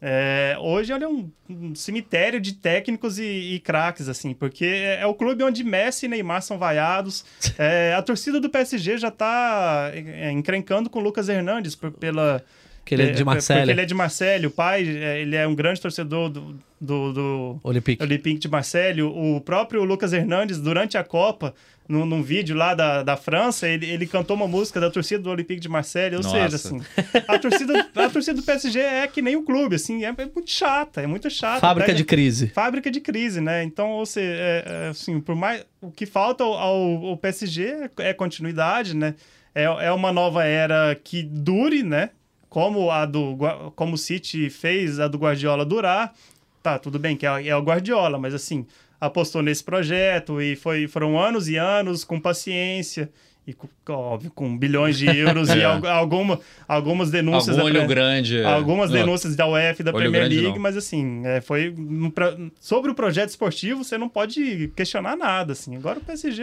[0.06, 5.00] é, hoje ele é um, um cemitério de técnicos e, e craques, assim, porque é,
[5.00, 7.24] é o clube onde Messi e Neymar são vaiados.
[7.58, 12.44] É, a torcida do PSG já tá é, encrencando com o Lucas Hernandes por- pela.
[12.84, 13.24] Que ele é de.
[13.24, 17.60] Porque ele é de Marselha, o pai, ele é um grande torcedor do, do, do
[17.64, 18.04] Olympique.
[18.04, 19.02] Olympique de Marseille.
[19.04, 21.56] O próprio Lucas Hernandes, durante a Copa,
[21.88, 25.30] num, num vídeo lá da, da França, ele, ele cantou uma música da torcida do
[25.30, 26.16] Olympique de Marseille.
[26.16, 26.36] Ou Nossa.
[26.36, 26.82] seja, assim,
[27.28, 30.50] a torcida, a torcida do PSG é que nem o clube, assim, é, é muito
[30.50, 31.60] chata, é muito chata.
[31.60, 32.48] Fábrica de crise.
[32.48, 33.64] Fábrica de crise, né?
[33.64, 35.66] Então, ou seja, é, é, assim, por mais.
[35.82, 39.16] O que falta ao, ao, ao PSG é, continuidade, né?
[39.54, 42.12] É, é uma nova era que dure, né?
[42.50, 43.38] Como a do
[43.76, 46.14] como o City fez a do Guardiola durar.
[46.62, 48.66] Tá, tudo bem que é, é o Guardiola, mas assim,
[49.06, 53.10] apostou nesse projeto e foi, foram anos e anos com paciência.
[53.46, 55.66] E, com, óbvio, com bilhões de euros e É.
[55.66, 57.58] al- alguma, algumas denúncias.
[57.60, 58.38] Algum olho grande.
[58.38, 58.46] é.
[58.46, 59.46] Algumas Não, denúncias da
[59.82, 60.60] e da Olho Premier League, não.
[60.62, 61.76] mas assim, é, foi
[62.16, 65.76] pra- sobre o projeto esportivo, você não pode questionar nada, assim.
[65.76, 66.42] Agora o PSG,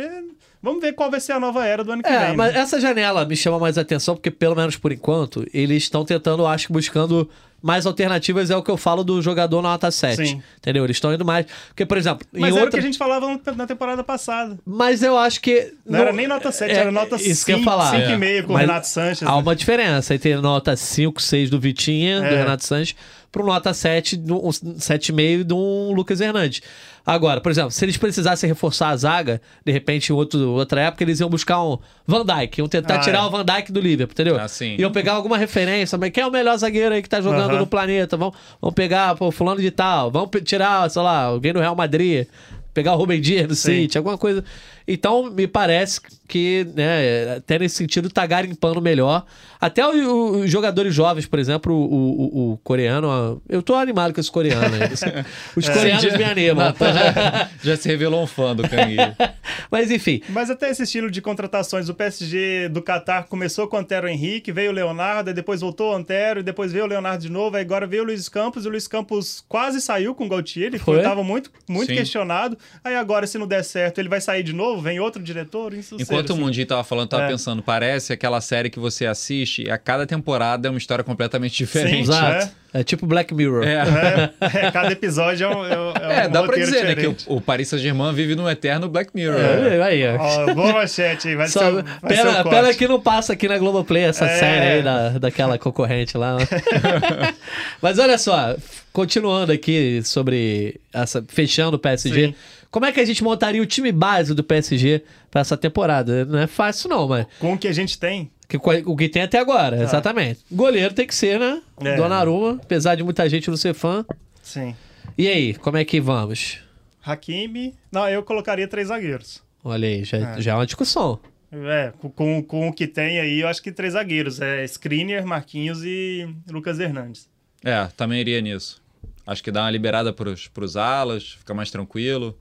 [0.62, 2.36] vamos ver qual vai ser a nova era do ano que É, vem.
[2.36, 2.60] mas né?
[2.60, 6.66] essa janela me chama mais atenção, porque pelo menos por enquanto, eles estão tentando, acho
[6.68, 7.28] que buscando
[7.62, 10.16] mais alternativas, é o que eu falo do jogador na nota 7.
[10.16, 10.42] Sim.
[10.56, 10.82] Entendeu?
[10.82, 11.44] Eles estão indo mais.
[11.68, 12.70] Porque, por exemplo, Mas era o outra.
[12.70, 14.58] que a gente falava na temporada passada.
[14.64, 15.74] Mas eu acho que.
[15.84, 17.92] Não, era nem nota 7, era nota Isso que eu ia 5, falar.
[17.92, 19.22] 5,5 com o Renato Sanches.
[19.28, 19.42] Há né?
[19.42, 22.36] uma diferença entre nota 5, 6 do Vitinha, do É.
[22.38, 22.96] Renato Sanches,
[23.32, 26.62] para nota 7, do- um 7,5 do Lucas Hernandes.
[27.06, 31.02] Agora, por exemplo, se eles precisassem reforçar a zaga, de repente, em outro, outra época,
[31.02, 33.22] eles iam buscar um Van Dijk, iam tentar Ah, tirar é.
[33.22, 34.38] o Van Dijk do Liverpool, entendeu?
[34.38, 34.76] Ah, sim.
[34.78, 37.58] Iam pegar alguma referência, mas quem é o melhor zagueiro aí que tá jogando Aham.
[37.60, 38.16] no planeta?
[38.16, 42.26] Vamos, vamos pegar, pô, fulano de tal, vamos tirar, sei lá, alguém do Real Madrid,
[42.74, 43.82] pegar o Rubem Dias Sim.
[43.82, 44.44] City, alguma coisa.
[44.86, 49.24] Então, me parece que, né, até nesse sentido, tá garimpando melhor.
[49.60, 54.20] Até os jogadores jovens, por exemplo, o, o- o coreano, ó, eu tô animado com
[54.20, 54.68] esse coreano.
[54.76, 54.88] né?
[55.56, 56.72] Os coreanos me animam.
[56.80, 59.14] Já, já se revelou um fã do Cangueiro.
[59.70, 63.80] Mas enfim, Mas até esse estilo de contratações, o PSG do Qatar começou com o
[63.80, 67.22] Antero Henrique, veio o Leonardo, aí depois voltou o Antero, e depois veio o Leonardo
[67.22, 70.24] de novo, aí agora veio o Luiz Campos, e o Luiz Campos quase saiu com
[70.26, 70.98] o Gaultier, ele Foi?
[70.98, 71.96] estava muito, muito Sim.
[71.96, 75.72] questionado, aí agora se não der certo ele vai sair de novo, vem outro diretor,
[75.72, 77.28] isso Enquanto seja, o Mundinho tava falando, eu tava É.
[77.28, 81.56] pensando, parece aquela série que você assiste e a cada temporada é uma história completamente
[81.56, 81.94] diferente.
[82.06, 82.12] Sim.
[82.12, 82.60] exato.
[82.72, 83.64] É tipo Black Mirror.
[83.66, 83.80] É.
[83.80, 83.92] assim.
[83.96, 87.24] É, é, cada episódio é um, é um- é É, dá pra dizer, né, diferente.
[87.24, 89.40] que o, o Paris Saint-Germain vive num eterno Black Mirror.
[89.40, 90.16] É, aí, ó.
[90.50, 93.48] Ó, boa manchete, aí, vai Só- ser, vai ser pena, pena que não passa aqui
[93.48, 94.38] na Globoplay essa É.
[94.38, 96.36] série aí da, daquela concorrente lá.
[97.82, 98.56] Mas olha só,
[98.92, 101.24] continuando aqui sobre essa.
[101.26, 102.26] Fechando o PSG.
[102.28, 102.34] Sim.
[102.70, 106.24] Como é que a gente montaria o time base do PSG pra essa temporada?
[106.24, 107.26] Não é fácil, não, mas.
[107.38, 110.40] Com o que a gente tem, que- o que tem até agora, exatamente.
[110.50, 111.60] Goleiro tem que ser, né?
[111.80, 111.96] É.
[111.96, 114.04] Donnarumma, apesar de muita gente não ser fã.
[114.42, 114.74] sim.
[115.18, 116.58] E aí, como é que vamos?
[117.04, 119.42] Hakimi, não, eu colocaria três zagueiros.
[119.64, 120.40] Olha aí, já É.
[120.40, 121.18] já é uma discussão.
[121.52, 124.40] É, com- com, com o que tem aí, eu acho que três zagueiros.
[124.40, 127.28] É Skriniar, Marquinhos e Lucas Hernandes.
[127.64, 128.80] É, também iria nisso.
[129.26, 132.38] Acho que dá uma liberada pros, pros alas, fica mais tranquilo.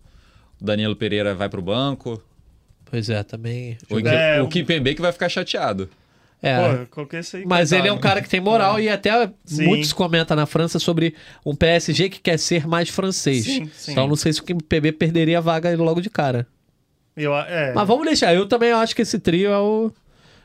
[0.62, 2.22] O Danilo Pereira vai pro banco.
[2.86, 3.78] Pois é, também.
[3.89, 5.89] O, É, o o- Kimpembe que vai ficar chateado.
[6.41, 6.86] É.
[6.86, 7.06] Pô.
[7.45, 8.02] Mas ele é um coitado.
[8.02, 9.65] cara que tem moral e até Sim.
[9.65, 11.13] muitos comentam na França sobre
[11.45, 13.43] um PSG que quer ser mais francês.
[13.43, 13.91] Sim, sim.
[13.91, 16.48] Então não sei se o PB perderia a vaga logo de cara.
[17.15, 18.34] Eu, é, Mas vamos deixar.
[18.34, 19.91] Eu também acho que esse trio é o,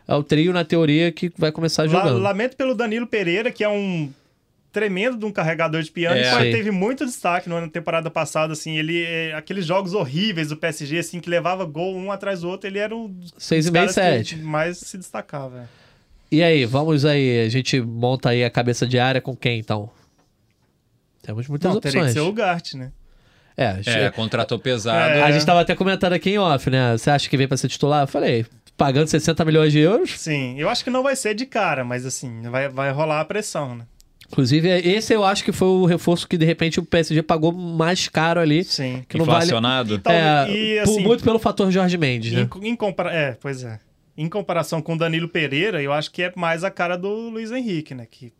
[0.08, 2.18] é o trio, na teoria, que vai começar jogando.
[2.18, 4.10] lamento pelo Danilo Pereira, que é um
[4.74, 6.16] tremendo de um carregador de piano.
[6.16, 6.48] É.
[6.48, 8.76] e, teve muito destaque na temporada passada, assim.
[8.76, 12.68] Ele, é, aqueles jogos horríveis do PSG, assim, que levava gol um atrás do outro,
[12.68, 13.94] ele era um dos Seis e meio, caras
[14.28, 14.42] que sete.
[14.42, 15.60] mais se destacava.
[15.60, 15.64] é.
[16.32, 17.42] E aí, vamos aí.
[17.44, 19.88] A gente monta aí a cabeça de área com quem, então?
[21.22, 22.12] Temos muitas Não, teria que opções.
[22.24, 22.92] ser o Gart, né?
[23.56, 24.98] É, É, che- contratou pesado.
[25.12, 25.22] É.
[25.22, 26.92] a gente tava até comentando aqui em off, né?
[26.98, 28.02] Você acha que vem pra ser titular?
[28.02, 28.44] Eu falei,
[28.76, 30.18] pagando 60 milhões de euros.
[30.18, 33.24] Sim, eu acho que não vai ser de cara, mas assim, vai, vai rolar a
[33.24, 33.84] pressão, né?
[34.34, 38.08] Inclusive, esse eu acho que foi o reforço que de repente o PSG pagou mais
[38.08, 38.64] caro ali.
[38.64, 39.04] Sim.
[39.08, 39.38] Que não vale.
[39.44, 40.00] Inflacionado.
[40.06, 42.48] É, e, por- assim, muito pelo fator Jorge Mendes, né?
[42.60, 43.12] Em, em compara...
[43.14, 43.78] É, pois é.
[44.18, 47.52] Em comparação com o Danilo Pereira, eu acho que é mais a cara do Luiz
[47.52, 48.06] Henrique, né?
[48.10, 48.32] Que,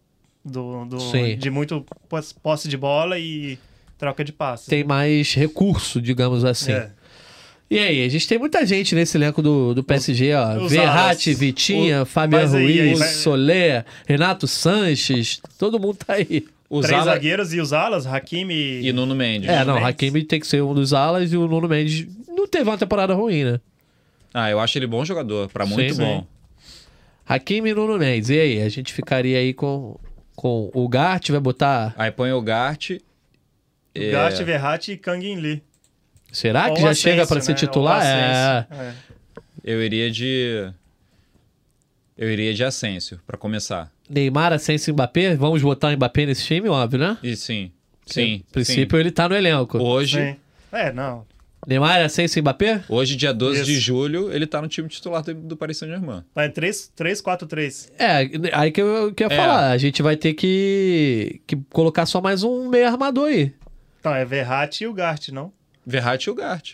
[0.44, 1.36] do, do, Sim.
[1.36, 3.56] de muito pos- posse de bola e
[3.96, 4.66] troca de passes.
[4.66, 6.72] Tem mais recurso, digamos assim.
[6.72, 6.90] É.
[7.70, 10.62] E aí, a gente tem muita gente nesse elenco do, do PSG, ó.
[10.64, 11.40] os Verratti, alas.
[11.40, 16.44] Vitinha, O- Fabian mas aí- aí Ruiz, vai- Soler, Renato Sanches, todo mundo tá aí.
[16.68, 19.48] Os Três ala- zagueiros e os alas, Hakimi e Nuno Mendes.
[19.48, 19.88] É, não, Mendes.
[19.88, 23.14] Hakimi tem que ser um dos alas e o Nuno Mendes não teve uma temporada
[23.14, 23.60] ruim, né?
[24.32, 26.00] Ah, eu acho ele bom jogador, pra Sim, muito sim.
[26.02, 26.26] bom.
[27.26, 28.28] Hakimi e Nuno Mendes.
[28.30, 29.96] E aí, a gente ficaria aí com,
[30.36, 31.94] com o Gart, vai botar...
[31.96, 32.90] Aí põe o Gart.
[33.94, 35.62] é, Gart, Verratti e Kang In Lee.
[36.34, 37.58] Será que Ou já chega Asensio, pra ser né?
[37.58, 38.02] titular?
[38.04, 38.66] É.
[38.70, 38.92] É.
[39.64, 40.68] Eu iria de.
[42.16, 43.90] Eu iria de Asensio, pra começar.
[44.08, 45.34] Neymar, Asensio e Mbappé.
[45.36, 47.16] Vamos botar o Mbappé nesse time, óbvio, né?
[47.22, 47.70] E sim.
[48.06, 48.22] Sim.
[48.22, 49.78] Em princípio, ele tá no elenco.
[49.78, 49.84] sim.
[49.84, 50.36] Hoje, Sim.
[50.70, 51.24] É, não.
[51.66, 52.82] Neymar, Asensio e Mbappé?
[52.90, 53.80] hoje, dia 12 de Isso.
[53.80, 56.22] julho, ele tá no time titular do, do Paris Saint-Germain.
[56.34, 57.90] Tá em 3-4-3.
[57.98, 59.36] É, aí que eu, que eu ia É.
[59.36, 59.70] falar.
[59.70, 63.52] A gente vai ter que, que colocar só mais um meio armador aí.
[63.98, 65.50] Então, é Verratti e o Gart, não?
[65.86, 66.72] Verratti e o Gart.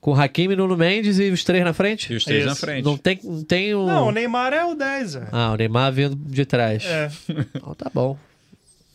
[0.00, 2.12] Com o Hakimi, Nuno Mendes e os três na frente?
[2.12, 2.48] E os três Isso.
[2.48, 2.84] na frente.
[2.84, 3.86] Não tem, não tem um...
[3.86, 5.28] Não, o Neymar é o 10, velho.
[5.32, 6.84] Ah, o Neymar vindo de trás.
[6.84, 7.10] É.
[7.54, 8.18] Então tá bom.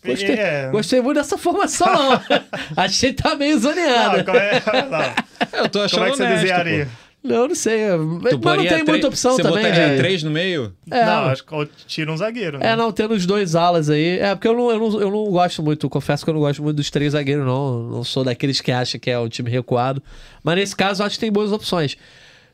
[0.06, 0.70] Gostei, É.
[0.72, 2.22] gostei muito dessa formação, não.
[2.78, 4.18] Achei que tá meio zoneada.
[4.18, 5.60] Não, como é, não.
[5.64, 6.86] Eu tô achando Como é que você honesto, desenharia?
[6.86, 7.09] pô.
[7.22, 7.90] Não, não sei.
[8.22, 9.64] Mas Tu não tem tre- muita opção você também.
[9.64, 10.74] botaria de- três no meio?
[10.90, 12.58] É, não, acho que tira um zagueiro.
[12.58, 12.72] né?
[12.72, 14.20] É, não, tendo os dois alas aí.
[14.20, 16.64] É, porque eu não, eu não, eu não gosto muito, confesso que eu não gosto
[16.64, 17.84] muito dos três zagueiros, não.
[17.90, 20.02] Não sou daqueles que acham que é o time recuado.
[20.42, 21.98] Mas nesse caso, eu acho que tem boas opções.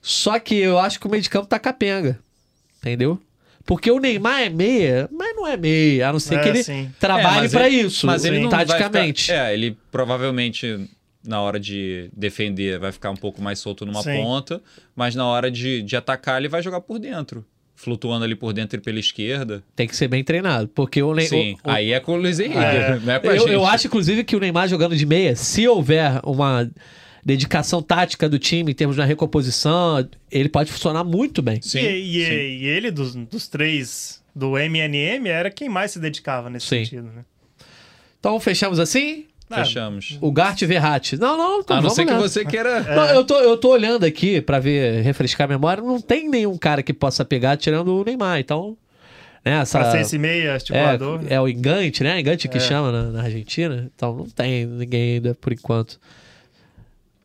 [0.01, 2.17] Só que eu acho que o meio de campo tá capenga.
[2.79, 3.19] Entendeu?
[3.67, 6.63] Porque o Neymar é meia, mas não é meia, a não ser É, que ele
[6.63, 6.91] sim.
[6.99, 9.23] trabalhe É, mas pra ele- isso, Mas ele não vai taticamente.
[9.23, 10.87] ficar- é, ele provavelmente
[11.25, 14.15] na hora de defender vai ficar um pouco mais solto numa Sim.
[14.21, 14.61] ponta,
[14.95, 17.45] mas na hora de, de atacar ele vai jogar por dentro.
[17.77, 19.61] Flutuando ali por dentro e pela esquerda.
[19.75, 20.67] Tem que ser bem treinado.
[20.69, 21.29] Porque o Neymar.
[21.29, 22.99] Sim, aí é com o Luiz Henrique, É.
[22.99, 23.51] não é com a Eu, gente.
[23.51, 26.71] eu acho, inclusive, que o Neymar jogando de meia, se houver uma
[27.23, 31.61] dedicação tática do time em termos de recomposição, ele pode funcionar muito bem.
[31.61, 32.31] Sim, e, e- sim.
[32.31, 36.85] e ele, dos, dos três do MNM, era quem mais se dedicava nesse Sim.
[36.85, 37.25] sentido, né?
[38.19, 39.25] Então fechamos assim?
[39.49, 40.17] Ah, Fechamos.
[40.21, 41.17] O Gart e Verratti.
[41.17, 42.27] Não, não, então A não ser que nessa.
[42.27, 42.81] você queira.
[42.81, 46.57] Não, eu, tô, eu tô olhando aqui pra ver, refrescar a memória, não tem nenhum
[46.57, 48.75] cara que possa pegar tirando o Neymar, então.
[49.45, 51.21] Né, essa, Pra ser esse meia estimulador.
[51.29, 52.19] é, é o Engante, né?
[52.19, 52.59] Engante que É.
[52.59, 53.91] chama na, na Argentina.
[53.95, 55.99] Então não tem ninguém ainda por enquanto.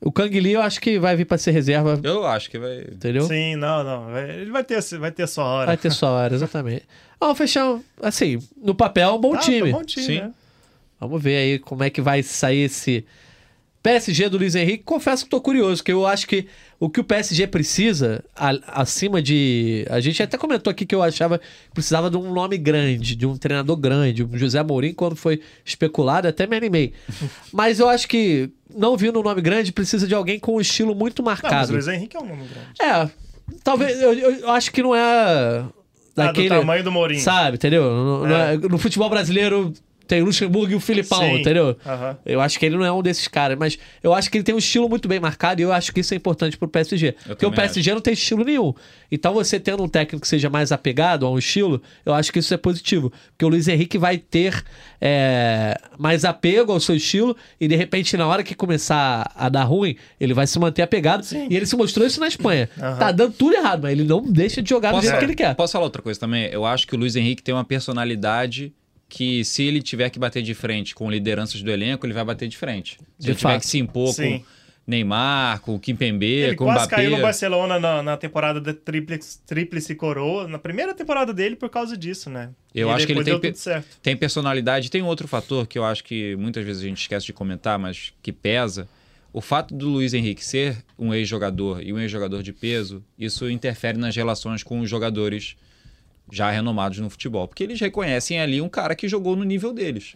[0.02, 2.80] O Kang Lee eu acho que vai vir pra ser reserva, Eu acho que vai.
[2.80, 3.22] entendeu?
[3.22, 4.12] Sim, não, não.
[4.12, 5.66] vai- Ele vai ter, vai ter sua hora.
[5.66, 6.82] Vai ter sua hora, exatamente.
[7.18, 9.70] Vamos fechar, assim, no papel, um bom Tá, time.
[9.70, 10.20] tá bom time, Sim.
[10.20, 10.30] né?
[11.00, 13.04] Vamos ver aí como é que vai sair esse
[13.82, 14.84] PSG do Luiz Henrique.
[14.84, 16.46] Confesso que tô curioso, porque eu acho que
[16.78, 19.86] o que o PSG precisa, a- acima de.
[19.88, 23.24] A gente até comentou aqui que eu achava que precisava de um nome grande, de
[23.26, 24.22] um treinador grande.
[24.22, 26.92] O José Mourinho, quando foi especulado, até me animei.
[27.50, 30.94] Mas eu acho que, não vindo um nome grande, precisa de alguém com um estilo
[30.94, 31.72] muito Não, mas o marcado.
[31.72, 32.68] Luiz Henrique é um nome grande.
[32.82, 33.10] É,
[33.64, 33.98] talvez.
[34.02, 35.00] Eu, eu- acho que não é.
[35.00, 37.20] Ah, Daquele, do tamanho do Mourinho.
[37.22, 37.82] Sabe, entendeu?
[37.84, 38.56] No, no- É.
[38.58, 39.72] no futebol brasileiro
[40.10, 41.38] tem o Luxemburgo e o Filipão, Sim.
[41.40, 41.76] entendeu?
[41.86, 42.18] Aham.
[42.26, 44.52] Eu acho que ele não é um desses caras, mas eu acho que ele tem
[44.52, 47.14] um estilo muito bem marcado e eu acho que isso é importante pro PSG.
[47.28, 48.74] porque o PSG não tem estilo nenhum.
[49.12, 52.40] Então você tendo um técnico que seja mais apegado a um estilo, eu acho que
[52.40, 53.12] isso é positivo.
[53.30, 54.64] Porque o Luiz Henrique vai ter
[55.00, 59.62] é, mais apego ao seu estilo e de repente na hora que começar a dar
[59.62, 61.22] ruim, ele vai se manter apegado.
[61.24, 61.46] Sim.
[61.48, 62.68] E ele se mostrou isso na Espanha.
[62.76, 62.98] Aham.
[62.98, 65.34] Tá dando tudo errado, mas ele não deixa de jogar do Posso, jeito que ele
[65.36, 65.54] quer.
[65.54, 66.46] posso falar outra coisa também?
[66.46, 68.72] Eu acho que o Luiz Henrique tem uma personalidade
[69.10, 72.48] que, se ele tiver que bater de frente com lideranças do elenco, ele vai bater
[72.48, 72.92] de frente.
[73.18, 73.60] Se De ele tiver fato.
[73.60, 74.38] que se impor Sim.
[74.38, 74.44] com
[74.86, 76.96] Neymar, com o Kimpembe, Ele com o quase Mbappé.
[76.96, 81.68] caiu no Barcelona na, na temporada da tríplice, tríplice coroa, na primeira temporada dele por
[81.68, 82.50] causa disso, né?
[82.74, 83.98] Eu E acho que ele tem deu pe- tudo certo.
[84.02, 84.90] Tem personalidade.
[84.90, 88.12] Tem outro fator que eu acho que muitas vezes a gente esquece de comentar, mas
[88.22, 88.88] que pesa.
[89.32, 93.96] O fato do Luiz Henrique ser um ex-jogador e um ex-jogador de peso, isso interfere
[93.96, 95.56] nas relações com os jogadores
[96.30, 97.46] já renomados no futebol.
[97.48, 100.14] Porque eles reconhecem ali um cara que jogou no nível deles.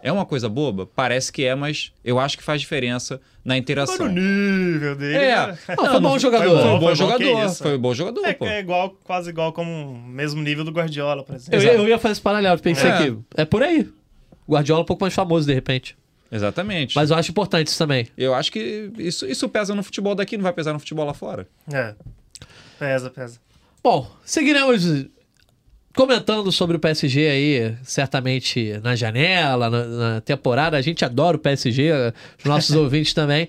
[0.00, 0.86] É uma coisa boba?
[0.86, 4.06] Parece que é, mas eu acho que faz diferença na Foi interação.
[4.06, 5.16] no nível dele.
[5.16, 5.58] É, cara.
[5.76, 6.44] Não, foi bom jogador.
[6.44, 7.44] Foi um Foi bom bom, que jogador.
[7.46, 7.62] isso.
[7.64, 8.46] Foi um bom jogador, É, pô.
[8.46, 11.58] é igual, quase igual como o mesmo nível do Guardiola, por exemplo.
[11.58, 12.96] Eu, ia- eu ia fazer esse paralelo, pensei É.
[13.10, 13.88] que é por aí.
[14.48, 15.96] Guardiola é um pouco mais famoso, de repente.
[16.30, 16.94] Exatamente.
[16.94, 18.06] Mas eu acho importante isso também.
[18.16, 21.14] Eu acho que isso, isso pesa no futebol daqui, não vai pesar no futebol lá
[21.14, 21.48] fora.
[21.72, 21.94] É.
[22.78, 23.40] Pesa, pesa.
[23.82, 25.06] Bom, seguiremos
[25.98, 30.76] comentando sobre o PSG aí, certamente na janela, na, na temporada.
[30.76, 31.90] A gente adora o PSG,
[32.38, 33.48] os nossos ouvintes também.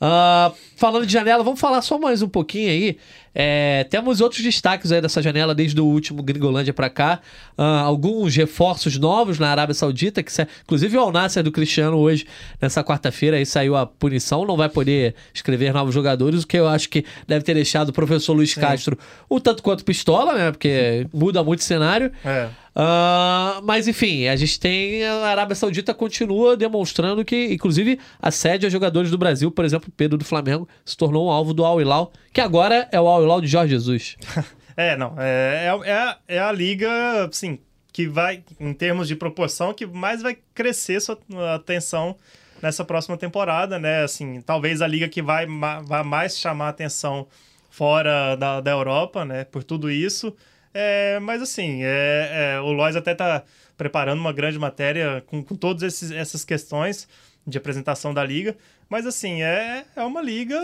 [0.00, 2.96] Ah, falando de janela, vamos falar só mais um pouquinho aí.
[3.34, 7.20] É, temos outros destaques aí dessa janela desde o último Gringolândia pra cá.
[7.56, 10.32] Ah, alguns reforços novos na Arábia Saudita, que
[10.62, 12.26] inclusive o Al-Nassr do Cristiano hoje,
[12.60, 16.66] nessa quarta-feira, aí saiu a punição, não vai poder escrever novos jogadores, o que eu
[16.66, 18.98] acho que deve ter deixado o professor Luiz Castro
[19.30, 20.50] um tanto quanto pistola, né?
[20.50, 22.10] Porque muda muito o cenário.
[22.24, 22.48] É.
[22.74, 29.10] Ah, mas enfim, a gente tem a Arábia Saudita continua demonstrando que, inclusive, assédio jogadores
[29.10, 32.40] do Brasil, por exemplo, Pedro do Flamengo se tornou um alvo do Al Hilal, que
[32.40, 34.16] agora é o Al Hilal de Jorge Jesus.
[34.76, 35.14] É, não.
[35.18, 36.88] É, é, é a- é a liga,
[37.28, 37.58] assim,
[37.92, 41.18] que vai, em termos de proporção, que mais vai crescer sua
[41.54, 42.16] atenção
[42.62, 44.02] nessa próxima temporada, né?
[44.04, 45.44] Assim, talvez a liga que vai,
[45.84, 47.26] vai mais chamar atenção
[47.68, 49.44] fora da, da Europa, né?
[49.44, 50.34] Por tudo isso.
[50.72, 53.42] É, mas, assim, é, é, o Lois até tá
[53.76, 57.08] preparando uma grande matéria com, com todas esses- essas questões
[57.46, 58.56] de apresentação da liga.
[58.88, 60.56] Mas, assim, é, é uma liga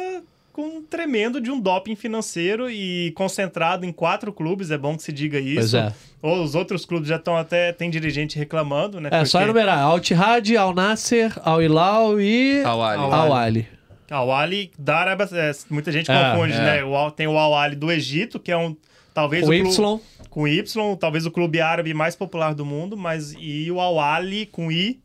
[0.53, 5.03] com um tremendo de um doping financeiro e concentrado em quatro clubes, é bom que
[5.03, 5.73] se diga isso.
[5.73, 5.93] Pois é.
[6.23, 9.11] Ou os outros clubes já estão até, tem dirigente reclamando, né?
[9.13, 13.03] É só porque- enumerar: Al Tihad, Al Nasser, Al Hilal e Al Ahly.
[13.13, 13.33] Al
[14.11, 14.31] Al Ali.
[14.31, 16.59] Al Ali da Arábia, é, muita gente É, confunde, é.
[16.61, 16.85] né?
[16.85, 18.77] O tem o Al Ali do Egito, que é um
[19.15, 20.01] talvez Com o clu- Y.
[20.31, 24.47] com Y, talvez o clube árabe mais popular do mundo, mas e o Al Ali
[24.47, 25.01] com I,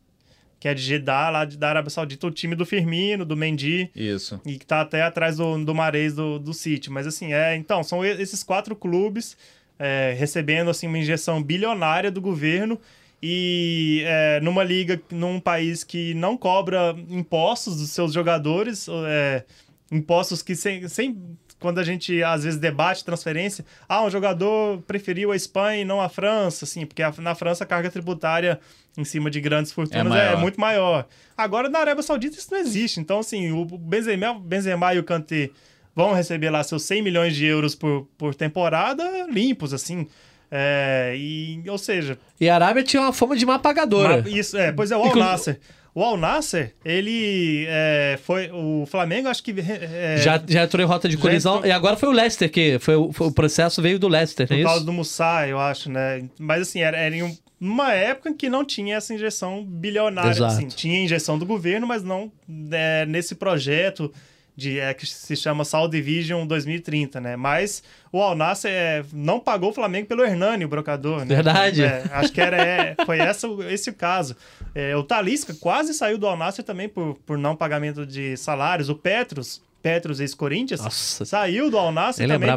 [0.60, 3.90] que é de Jeddah, lá de, da Arábia Saudita, o time do Firmino, do Mendy,
[3.96, 4.40] Isso.
[4.46, 6.90] e que tá até atrás do, do Mares do, do City.
[6.92, 9.36] Mas assim, é, então, são esses quatro clubes
[9.80, 12.80] é, recebendo assim, uma injeção bilionária do governo
[13.22, 19.44] e é, numa liga, num país que não cobra impostos dos seus jogadores, é,
[19.92, 21.18] impostos que sem, sem.
[21.60, 26.02] Quando a gente às vezes debate transferência, ah, um jogador preferiu a Espanha e não
[26.02, 28.60] a França, assim, porque a- na França a carga tributária
[28.98, 30.38] em cima de grandes fortunas é, maior.
[30.40, 31.06] muito maior.
[31.38, 33.00] Agora na Arábia Saudita isso não existe.
[33.00, 35.52] Então, assim, o Benzema, Benzema e o Kanté
[35.96, 40.08] vão receber lá seus 100 milhões de euros por, por temporada limpos, assim.
[40.54, 44.24] É, e, ou seja, E a Arábia tinha uma fama de má pagadora.
[44.28, 45.60] isso, é, pois é, o Al Nasser.
[45.94, 48.50] O Al Nasser, ele é, foi.
[48.52, 49.54] O Flamengo, acho que.
[49.60, 51.56] é, Já, já entrou em rota de colisão.
[51.58, 54.48] entrou- E agora foi o Leicester que foi, o- foi- o processo veio do Leicester,
[54.50, 54.86] não Por é causa isso?
[54.86, 56.24] do Mussai, eu acho, né?
[56.40, 60.46] Mas assim, era, era em um- uma época em que não tinha essa injeção bilionária.
[60.48, 62.32] Assim, tinha injeção do governo, mas não
[62.72, 64.12] é, nesse projeto
[64.56, 67.36] de, é, que se chama Saudi Vision 2030, né?
[67.36, 71.36] Mas o Al Nassr é, não pagou o Flamengo pelo Hernani, o brocador, né?
[71.36, 71.84] Verdade.
[71.84, 74.36] É, acho que era, é, foi essa, esse o caso.
[74.76, 78.90] É, o Talisca quase saiu do Al Nassr também por, por não pagamento de salários.
[78.90, 80.80] O Petros, Petros ex-Corinthians,
[81.28, 82.50] saiu do Al Nassr Nem também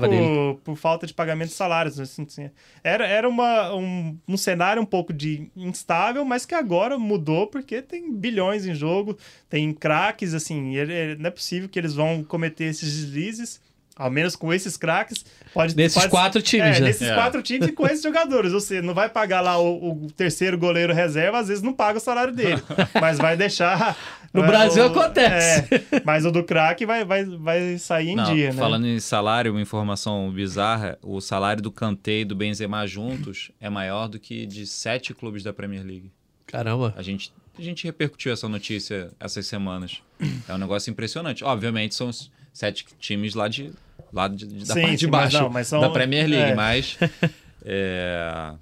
[0.55, 1.99] por, por falta de pagamento de salários.
[1.99, 2.51] assim, assim.
[2.83, 7.81] Era, era uma, um, um cenário um pouco de instável, mas que agora mudou porque
[7.81, 9.17] tem bilhões em jogo,
[9.49, 13.61] tem craques, assim, ele- não é possível que eles vão cometer esses deslizes.
[13.97, 16.87] Ao menos com esses craques, pode Nesses pode- quatro times, é, né?
[16.87, 17.15] Nesses É.
[17.15, 18.53] quatro times e com esses jogadores.
[18.53, 21.99] Ou seja, não vai pagar lá o, o terceiro goleiro reserva, às vezes não paga
[21.99, 22.61] o salário dele.
[23.01, 23.97] mas vai deixar.
[24.33, 25.73] No é, Brasil o- acontece.
[25.93, 28.59] é, mas o do craque vai, vai, vai sair em Não, dia, né?
[28.59, 33.71] Falando em salário, uma informação bizarra, o salário do Kanté e do Benzema juntos é
[33.71, 36.11] maior do que de sete clubes da Premier League.
[36.49, 36.93] Caramba.
[36.97, 40.03] A gente, a gente repercutiu essa notícia essas semanas.
[40.49, 41.45] É um negócio impressionante.
[41.45, 43.71] Obviamente são os sete times lá de
[44.13, 46.55] lá de, de- da Sim, parte de baixo não, mas são- da Premier League, é.
[46.55, 46.97] mas
[47.65, 48.53] é,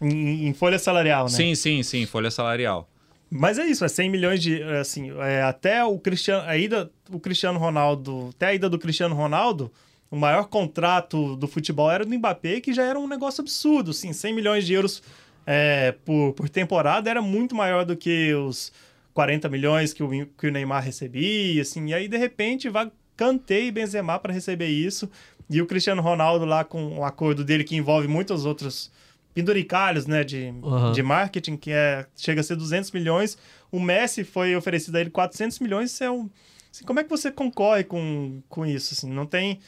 [0.00, 1.30] Em, em folha salarial, né?
[1.30, 2.88] sim, sim, sim, folha salarial.
[3.32, 4.60] Mas é isso, é 100 milhões de.
[4.62, 6.48] Assim, é, até o Cristiano.
[6.48, 8.30] A ida, o Cristiano Ronaldo.
[8.34, 9.70] Até a ida do Cristiano Ronaldo,
[10.10, 13.92] o maior contrato do futebol era do Mbappé, que já era um negócio absurdo.
[13.92, 15.00] Assim, 100 milhões de euros
[15.46, 18.72] é, por, por temporada era muito maior do que os
[19.14, 22.90] 40 milhões que o, que o Neymar recebia, assim, e aí de repente vai
[23.20, 25.10] Kanté e Benzema para receber isso,
[25.50, 28.90] e o Cristiano Ronaldo lá com o acordo dele que envolve muitos outros
[29.34, 30.92] penduricalhos, né, de, Uhum.
[30.92, 33.36] de marketing, que é, chega a ser 200 milhões,
[33.70, 36.30] o Messi foi oferecido a ele 400 milhões, isso é um...
[36.72, 39.58] assim, como é que você concorre com, com isso, assim, não tem...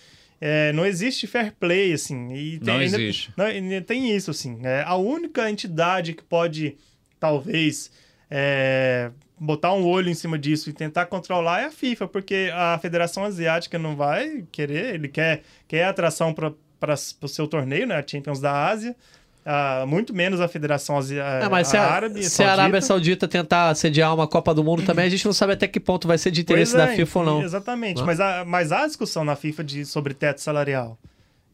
[0.41, 3.33] é, não existe fair play, assim, e tem, Não ainda- existe.
[3.37, 3.47] não,
[3.83, 4.59] tem isso, assim.
[4.65, 6.77] É, a única entidade que pode,
[7.21, 7.91] talvez,
[8.31, 9.11] é,
[9.43, 13.25] botar um olho em cima disso e tentar controlar é a FIFA, porque a Federação
[13.25, 16.55] Asiática não vai querer, ele quer, quer atração para
[17.21, 17.97] o seu torneio, né?
[17.97, 18.95] A Champions da Ásia.
[19.45, 21.47] ah, muito menos a Federação Asiática.
[21.47, 24.85] É, mas se a, Árabe, se a Arábia Saudita tentar sediar uma Copa do Mundo
[24.85, 26.97] também, a gente não sabe até que ponto vai ser de interesse Pois da é,
[26.97, 27.43] FIFA ou não.
[27.43, 28.01] Exatamente.
[28.01, 28.07] Né?
[28.07, 30.97] Mas, há, mas há discussão na FIFA de, sobre teto salarial.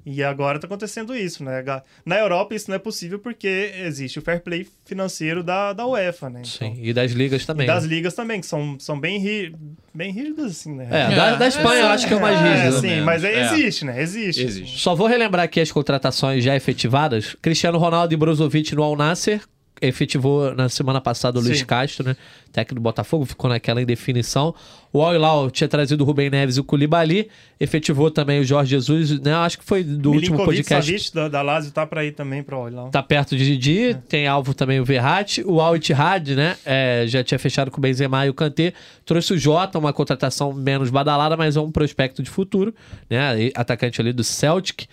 [0.07, 1.63] E agora está acontecendo isso, né?
[2.05, 6.31] Na Europa isso não é possível porque existe o fair play financeiro da, da UEFA,
[6.31, 6.43] né?
[6.45, 7.67] Então, Sim, e das ligas também.
[7.67, 7.91] das né?
[7.91, 9.55] ligas também, que são, são bem, ri,
[9.93, 10.89] bem rígidas, assim, né?
[10.91, 12.81] É, da, da Espanha eu acho que é o mais É, rígido.
[12.81, 13.05] sim, menos.
[13.05, 13.53] mas é, É.
[13.53, 14.01] existe, né?
[14.01, 14.43] Existe.
[14.43, 14.79] Existe.
[14.79, 17.37] Só vou relembrar aqui as contratações já efetivadas.
[17.43, 19.43] Cristiano Ronaldo e Brozovic no Al Nasser.
[19.81, 21.65] Efetivou na semana passada o Luiz Sim.
[21.65, 22.17] Castro, né?
[22.53, 24.55] Técnico do Botafogo, ficou naquela indefinição.
[24.93, 27.29] O Al Hilal tinha trazido o Rubem Neves e o Koulibaly.
[27.61, 29.35] Efetivou também o Jorge Jesus, né?
[29.35, 30.87] Acho que foi do último podcast.
[30.87, 32.89] Savic da, da Lazio tá para ir também para olhar.
[32.91, 36.57] Tá perto de Didi, tem alvo também o Verratti, o Al Ittihad, né?
[36.65, 38.73] é, já tinha fechado com o Benzema e o Kanté.
[39.05, 42.75] Trouxe o Jota, uma contratação menos badalada, mas é um prospecto de futuro,
[43.09, 43.51] né?
[43.55, 44.87] Atacante ali do Celtic.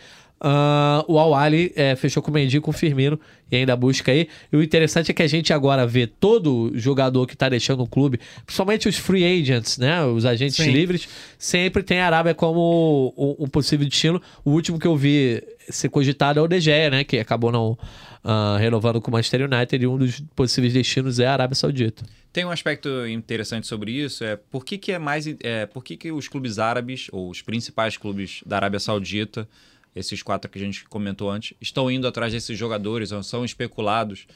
[0.48, 3.20] Ah, o Al Ali é, fechou com o Mendy e com o Firmino
[3.52, 4.30] e ainda busca aí.
[4.54, 7.88] E o interessante é que a gente agora vê todo jogador que tá deixando o
[7.88, 10.06] clube, principalmente os free agents, né?
[10.06, 10.70] Os agentes Sim.
[10.70, 14.22] livres, sempre tem a Arábia como um, possível destino.
[14.44, 17.04] O último que eu vi ser cogitado é o De Gea, né?
[17.04, 17.76] Que acabou não
[18.24, 22.06] ah, renovando com o Manchester United e um dos possíveis destinos é a Arábia Saudita.
[22.32, 25.26] Tem um aspecto interessante sobre isso, é por que, que é mais.
[25.42, 29.48] É, por que, que os clubes árabes, ou os principais clubes da Arábia Saudita,
[29.96, 34.28] esses quatro que a gente comentou antes, estão indo atrás desses jogadores, são especulados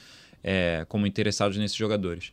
[0.44, 2.32] é, como interessados nesses jogadores.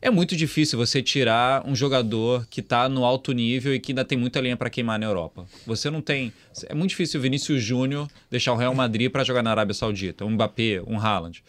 [0.00, 4.04] É muito difícil você tirar um jogador que está no alto nível e que ainda
[4.04, 5.46] tem muita linha para queimar na Europa.
[5.66, 6.30] Você não tem.
[6.66, 10.26] É muito difícil o Vinícius Júnior deixar o Real Madrid para jogar na Arábia Saudita,
[10.26, 11.42] um Mbappé, um Haaland.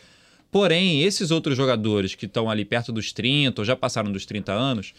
[0.49, 4.53] Porém, esses outros jogadores que estão ali perto dos 30 ou já passaram dos 30
[4.53, 4.93] anos,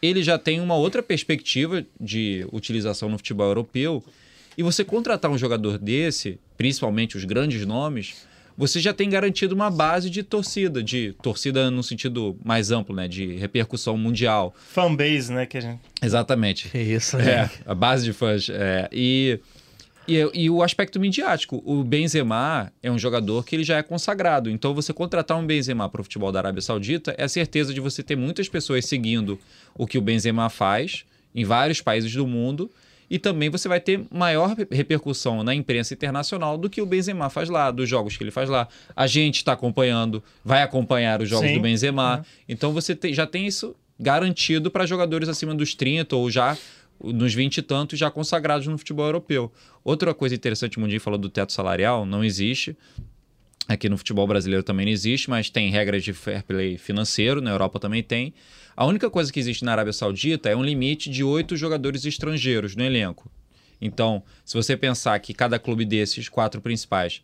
[0.00, 4.04] ele já tem uma outra perspectiva de utilização no futebol europeu.
[4.56, 8.26] E você contratar um jogador desse, principalmente os grandes nomes,
[8.56, 13.08] você já tem garantido uma base de torcida, de torcida no sentido mais amplo, né,
[13.08, 14.54] de repercussão mundial.
[14.70, 15.44] Fanbase, né?
[15.44, 15.80] Que a gente...
[16.00, 16.68] Exatamente.
[16.68, 18.48] Que isso, É, a base de fãs.
[18.48, 18.88] é.
[18.92, 19.40] E,
[20.06, 21.60] e, e o aspecto midiático.
[21.64, 24.48] O Benzema é um jogador que ele já é consagrado.
[24.48, 27.80] Então, você contratar um Benzema para o futebol da Arábia Saudita é a certeza de
[27.80, 29.36] você ter muitas pessoas seguindo
[29.74, 32.70] o que o Benzema faz em vários países do mundo.
[33.14, 37.48] E também você vai ter maior repercussão na imprensa internacional do que o Benzema faz
[37.48, 38.66] lá, dos jogos que ele faz lá.
[38.96, 41.54] A gente está acompanhando, vai acompanhar os jogos Sim.
[41.54, 42.16] do Benzema.
[42.16, 42.24] Uhum.
[42.48, 46.58] Então você te- já tem isso garantido para jogadores acima dos 30 ou já
[47.00, 49.52] nos 20 e tantos já consagrados no futebol europeu.
[49.84, 52.76] Outra coisa interessante, o Mundinho falou do teto salarial, não existe.
[53.68, 57.50] Aqui no futebol brasileiro também não existe, mas tem regras de fair play financeiro, na
[57.52, 58.34] Europa também tem.
[58.76, 62.74] A única coisa que existe na Arábia Saudita é um limite de oito jogadores estrangeiros
[62.74, 63.30] no elenco.
[63.80, 67.22] Então, se você pensar que cada clube desses quatro principais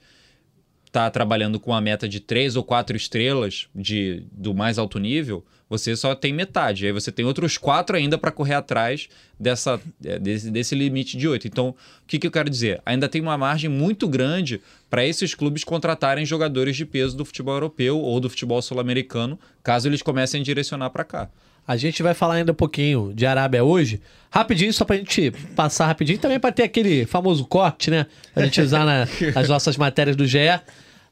[0.86, 5.44] está trabalhando com a meta de três ou quatro estrelas de, do mais alto nível,
[5.70, 6.84] você só tem metade.
[6.84, 9.08] Aí você tem outros quatro ainda para correr atrás
[9.38, 11.46] dessa, é, desse, desse limite de oito.
[11.46, 11.74] Então, o
[12.06, 12.82] que, que eu quero dizer?
[12.84, 14.60] Ainda tem uma margem muito grande
[14.90, 19.88] para esses clubes contratarem jogadores de peso do futebol europeu ou do futebol sul-americano, caso
[19.88, 21.30] eles comecem a direcionar para cá.
[21.68, 24.00] A gente vai falar ainda um pouquinho de Arábia hoje.
[24.28, 26.18] Rapidinho, só pra gente passar rapidinho.
[26.18, 28.06] Também pra ter aquele famoso corte, né?
[28.34, 29.06] Pra gente usar na-
[29.36, 30.38] nas nossas matérias do GE.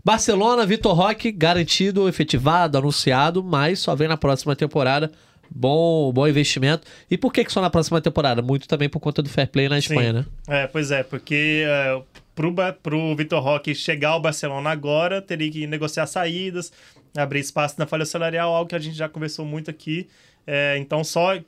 [0.05, 5.11] Barcelona, Vitor Roque, garantido, efetivado, anunciado, mas só vem na próxima temporada.
[5.51, 6.86] Bom, bom investimento.
[7.11, 8.42] E por que, que só na próxima temporada?
[8.42, 10.26] Muito também por conta do fair play na Espanha, né?
[10.46, 12.01] É, pois é, porque é,
[12.34, 16.72] pro, pro Vitor Roque chegar ao Barcelona agora, teria que negociar saídas,
[17.16, 20.09] abrir espaço na folha salarial, algo que a gente já conversou muito aqui.
[20.46, 21.38] É, então, só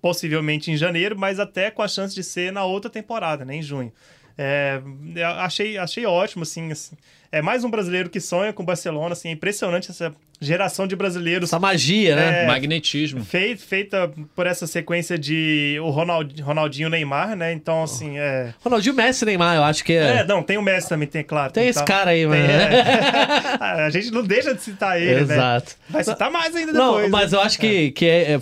[0.00, 3.62] possivelmente em janeiro, mas até com a chance de ser na outra temporada, né, em
[3.62, 3.92] junho.
[4.38, 4.82] É,
[5.38, 6.96] achei, achei ótimo, assim, assim.
[7.32, 10.94] É mais um brasileiro que sonha com o Barcelona, assim, é impressionante essa, geração de
[10.96, 12.44] brasileiros Essa magia, né?
[12.44, 12.46] É.
[12.46, 13.24] Magnetismo.
[13.24, 17.52] fei- feita por essa sequência de o Ronald, Ronaldinho Neymar, né?
[17.52, 18.52] Então, assim, é.
[18.60, 20.24] Ronaldinho Messi e Neymar, eu acho que É, é.
[20.24, 21.52] não, tem o Messi também, tem, claro.
[21.52, 22.42] Tem esse tá- cara aí, tem, mano.
[22.42, 22.86] é.
[23.86, 25.34] A gente não deixa de citar ele, né?
[25.34, 25.74] Exato.
[25.88, 27.10] Vai citar mais ainda Não, depois.
[27.10, 27.38] mas né?
[27.38, 28.40] eu acho que, que é, é-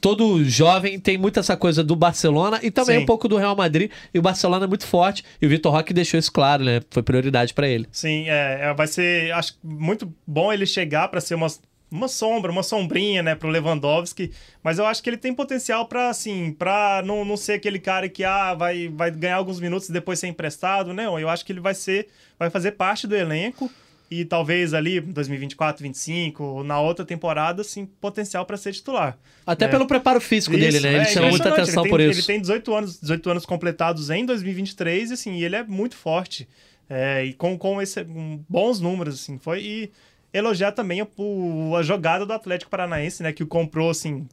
[0.00, 3.02] todo jovem tem muito essa coisa do Barcelona e também Sim.
[3.02, 3.90] um pouco do Real Madrid.
[4.12, 5.24] E o Barcelona é muito forte.
[5.40, 6.80] E o Vitor Roque deixou isso claro, né?
[6.90, 7.86] Foi prioridade pra ele.
[7.92, 11.46] Sim, é, é, vai ser, acho muito bom ele chegar para ser uma,
[11.90, 16.10] uma sombra, uma sombrinha, né, pro Lewandowski, mas eu acho que ele tem potencial para
[16.10, 19.92] assim, para não, não ser aquele cara que ah, vai, vai ganhar alguns minutos e
[19.92, 21.06] depois ser emprestado, né?
[21.06, 22.08] Eu acho que ele vai ser,
[22.38, 23.70] vai fazer parte do elenco
[24.10, 29.16] e talvez ali 2024, 25, ou na outra temporada, assim, potencial para ser titular.
[29.46, 29.68] Até É.
[29.68, 30.94] pelo preparo físico dele, Isso, né?
[30.94, 32.20] Ele é chama muita atenção ele por tem, isso.
[32.20, 36.48] Ele tem 18 anos, 18 anos completados em 2023 e assim, ele é muito forte.
[36.88, 39.62] É, e com, com, esse, com bons números, assim, foi.
[39.62, 39.90] E
[40.32, 43.32] elogiar também o, a jogada do Atlético Paranaense, né?
[43.32, 44.26] Que o comprou, assim.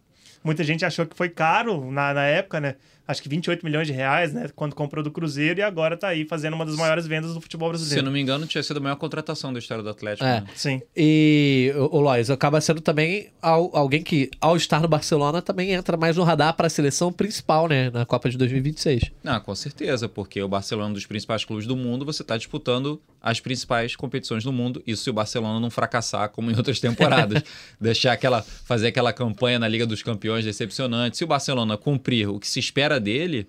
[0.43, 2.75] Muita gente achou que foi caro na, na época, né?
[3.07, 4.49] Acho que 28 milhões de reais, né?
[4.53, 7.69] Quando comprou do Cruzeiro e agora tá aí fazendo uma das maiores vendas do futebol
[7.69, 8.05] Se eu brasileiro.
[8.05, 10.25] não me engano, tinha sido a maior contratação da história do Atlético.
[10.27, 10.41] É.
[10.41, 10.47] né?
[10.53, 10.81] Sim.
[10.95, 15.95] E o Lois acaba sendo também al- alguém que, ao estar no Barcelona, também entra
[15.95, 17.89] mais no radar para a seleção principal, né?
[17.89, 19.03] Na Copa de 2026.
[19.25, 22.35] Ah, com certeza, porque o Barcelona é um dos principais clubes do mundo, você está
[22.37, 24.81] disputando as principais competições do mundo.
[24.87, 27.43] Isso se o Barcelona não fracassar como em outras temporadas.
[27.79, 28.41] Deixar aquela.
[28.41, 31.17] fazer aquela campanha na Liga dos Campeões decepcionante.
[31.17, 33.45] Se o Barcelona cumprir o que se espera dele,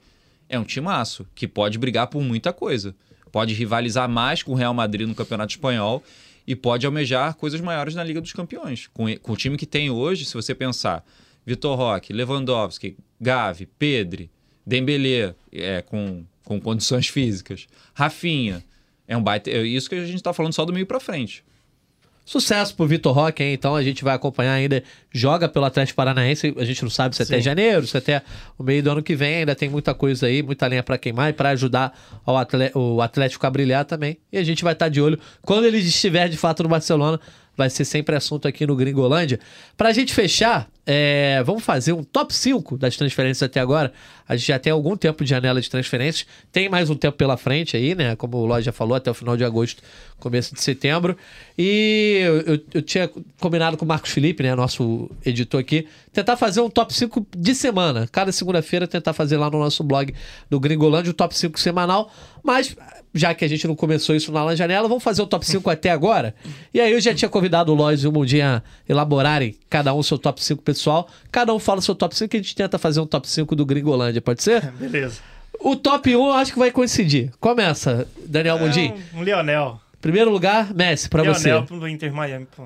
[0.49, 2.93] é um timaço que pode brigar por muita coisa.
[3.31, 6.03] Pode rivalizar mais com o Real Madrid no Campeonato Espanhol
[6.45, 8.89] e pode almejar coisas maiores na Liga dos Campeões.
[8.93, 11.05] Com, com o time que tem hoje, se você pensar
[11.47, 14.29] Vitor Roque, Lewandowski, Gavi, Pedri,
[14.66, 18.64] Dembélé, é, com, com condições físicas, Rafinha,
[19.09, 21.42] é um baita, é isso que a gente está falando só do meio para frente.
[22.24, 23.54] Sucesso pro Vitor Roque, hein?
[23.54, 24.84] Então a gente vai acompanhar ainda.
[25.11, 26.54] Joga pelo Atlético Paranaense.
[26.59, 27.42] A gente não sabe se é até Sim.
[27.42, 28.22] janeiro, se é até
[28.59, 29.36] o meio do ano que vem.
[29.36, 31.98] Ainda tem muita coisa aí, muita lenha pra queimar e pra ajudar
[32.74, 34.18] o Atlético a brilhar também.
[34.30, 35.18] E a gente vai estar de olho.
[35.40, 37.18] Quando ele estiver de fato no Barcelona,
[37.59, 39.40] vai ser sempre assunto aqui no Gringolândia.
[39.76, 43.92] Pra gente fechar, é, vamos fazer um top 5 das transferências até agora.
[44.28, 46.24] A gente já tem algum tempo de janela de transferências.
[46.52, 48.14] Tem mais um tempo pela frente aí, né?
[48.14, 49.82] Como o Ló já falou, até o final de agosto,
[50.20, 51.16] começo de setembro.
[51.59, 54.54] E eu, eu- eu tinha combinado com o Marcos Felipe, né?
[54.54, 58.09] Nosso editor aqui, tentar fazer um top 5 de semana.
[58.11, 60.14] Cada segunda-feira tentar fazer lá no nosso blog
[60.48, 62.11] do Gringolândia o top 5 semanal.
[62.42, 62.76] Mas,
[63.14, 65.68] já que a gente não começou isso na La Janela, vamos fazer o top 5
[65.70, 66.34] até agora.
[66.72, 70.02] E aí eu já tinha convidado o Lois e o Mundinho a elaborarem cada um
[70.02, 71.09] seu top 5 pessoal.
[71.32, 73.64] Cada um fala seu top 5 e a gente tenta fazer um top 5 do
[73.66, 74.70] Gringolândia, pode ser?
[74.78, 75.20] Beleza.
[75.61, 77.32] O top 1 eu acho que vai coincidir.
[77.40, 78.94] Começa, Daniel Mundinho.
[79.12, 79.80] É um, um Lionel.
[80.00, 81.48] Primeiro lugar, Messi, pra você.
[81.48, 82.46] Lionel do Inter Miami.
[82.56, 82.64] Pô.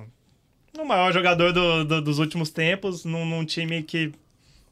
[0.79, 4.13] O maior jogador do- do- dos últimos tempos, num, num time que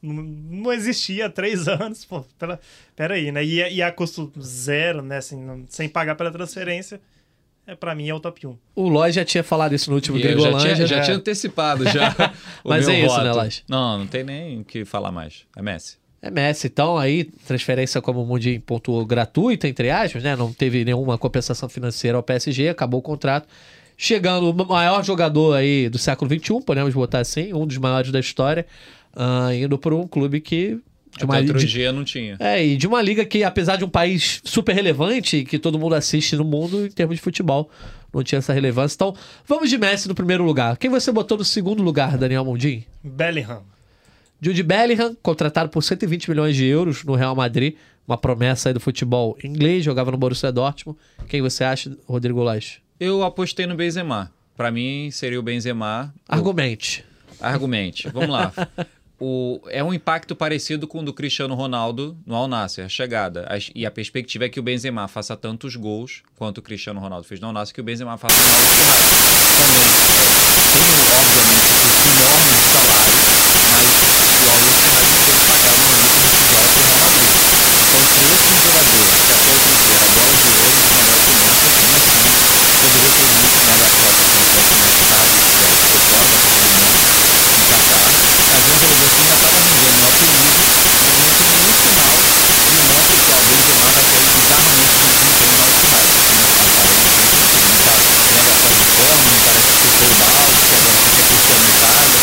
[0.01, 2.03] não, existia há três anos.
[2.05, 2.59] Pô, pera,
[2.95, 3.43] pera aí, né?
[3.43, 5.17] E, e a custo zero, né?
[5.17, 6.99] Assim, não- sem pagar pela transferência,
[7.67, 8.57] é, pra mim é o top 1.
[8.75, 11.01] O Lois já tinha falado isso no último E já tinha, já né?
[11.03, 12.09] tinha antecipado já
[12.63, 13.23] o Mas meu é isso, voto.
[13.23, 13.63] né, Lage?
[13.69, 15.45] Não, não tem nem o que falar mais.
[15.55, 15.97] É Messi.
[16.23, 20.35] É Messi, então aí, transferência como o Mundinho pontuou gratuita, entre aspas, né?
[20.35, 23.47] Não teve nenhuma compensação financeira ao PSG, acabou o contrato.
[23.97, 28.19] Chegando o maior jogador aí do século XXI, podemos botar assim, um dos maiores da
[28.19, 28.65] história,
[29.15, 30.79] ah, indo para um clube que.
[31.17, 32.37] De uma, Até outro de- dia não tinha.
[32.39, 35.93] é, e de uma liga que, apesar de um país super relevante, que todo mundo
[35.93, 37.69] assiste no mundo em termos de futebol,
[38.13, 38.95] não tinha essa relevância.
[38.95, 39.13] Então,
[39.45, 40.77] vamos de Messi no primeiro lugar.
[40.77, 42.83] Quem você botou no segundo lugar, Daniel Mundinho?
[43.03, 43.61] Bellingham.
[44.39, 47.75] Jude Bellingham, contratado por 120 milhões de euros no Real Madrid,
[48.07, 50.97] uma promessa aí do futebol inglês, jogava no Borussia Dortmund.
[51.27, 52.79] Quem você acha, Rodrigo Lage?
[52.99, 54.31] Eu apostei no Benzema.
[54.55, 56.13] Pra mim seria o Benzema.
[56.27, 57.03] Argumente.
[57.39, 58.07] Argumente.
[58.09, 58.51] Vamos lá.
[59.23, 63.47] O, é um impacto parecido com o do Cristiano Ronaldo no Al Nassr, a chegada.
[63.75, 67.39] E a perspectiva é que o Benzema faça tantos gols quanto o Cristiano Ronaldo fez
[67.39, 68.97] no Al Nassr, que o Benzema faça Ittihad.
[69.61, 70.41] Também é,
[70.73, 70.89] tem,
[71.21, 73.13] obviamente, um custo enorme salário,
[73.69, 73.93] mas
[74.41, 77.29] o Al Ittihad não tem que pagar momento do que joga pro Real Madrid.
[77.77, 81.37] Então trouxe um jogador que até outro dia era bola de ouro dos melhores do
[81.37, 82.25] mundo, continua assim,
[82.81, 86.41] poderia ter muito mais a Copa se não tivesse machucado, se tivesse ficou fora da
[86.41, 86.97] Copa do Mundo,
[87.53, 88.09] no Catar.
[88.51, 92.15] Mas um jogador que ainda estava rendendo no alto nível, no momento nenhum sinal
[92.71, 96.07] me mostra que ó, o Benzema vai cair bizarramente no desempenho no Al-Ittihad.
[96.71, 97.93] Aparentemente, não tá
[98.31, 101.51] mega fora de forma, não parece que chutou o balde, que agora só quer curtir
[101.51, 102.19] a Itália.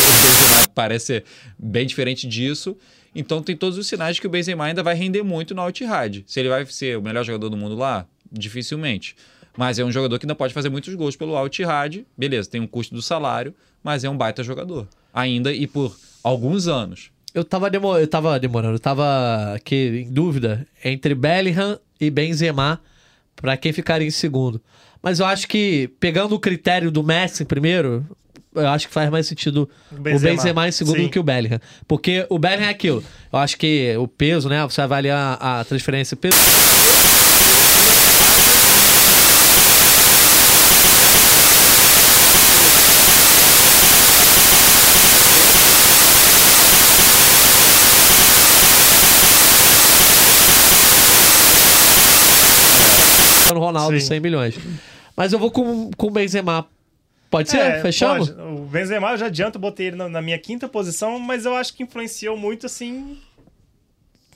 [0.00, 1.24] o Benzema parece
[1.58, 2.76] bem diferente disso.
[3.14, 6.22] Então tem todos os sinais de que o Benzema ainda vai render muito no Al-Ittihad.
[6.26, 9.16] Se ele vai ser o melhor jogador do mundo lá, dificilmente.
[9.56, 12.04] Mas é um jogador que ainda pode fazer muitos gols pelo Al Ittihad.
[12.16, 14.86] Beleza, tem um custo do salário, mas é um baita jogador.
[15.12, 17.10] Ainda e por alguns anos.
[17.34, 17.96] Eu tava, demo...
[17.96, 22.80] eu tava demorando, eu tava aqui em dúvida entre Bellingham e Benzema
[23.36, 24.60] pra quem ficaria em segundo.
[25.02, 28.04] Mas eu acho que, pegando o critério do Messi primeiro,
[28.54, 30.36] eu acho que faz mais sentido o Benzema.
[30.36, 31.02] Benzema em segundo Sim.
[31.04, 31.60] do que o Bellingham.
[31.86, 33.04] Porque o Bellingham é aquilo.
[33.32, 34.62] Eu acho que o peso, né?
[34.64, 36.36] Você avaliar a transferência peso.
[53.54, 54.06] no Ronaldo, Sim.
[54.06, 54.54] 100 milhões.
[55.16, 56.66] Mas eu vou com, com o Benzema.
[57.30, 57.58] Pode ser?
[57.58, 58.28] É, Fechamos?
[58.30, 58.40] pode.
[58.40, 61.72] O Benzema, eu já adianto, botei ele na, na minha quinta posição, mas eu acho
[61.74, 63.16] que influenciou muito, assim,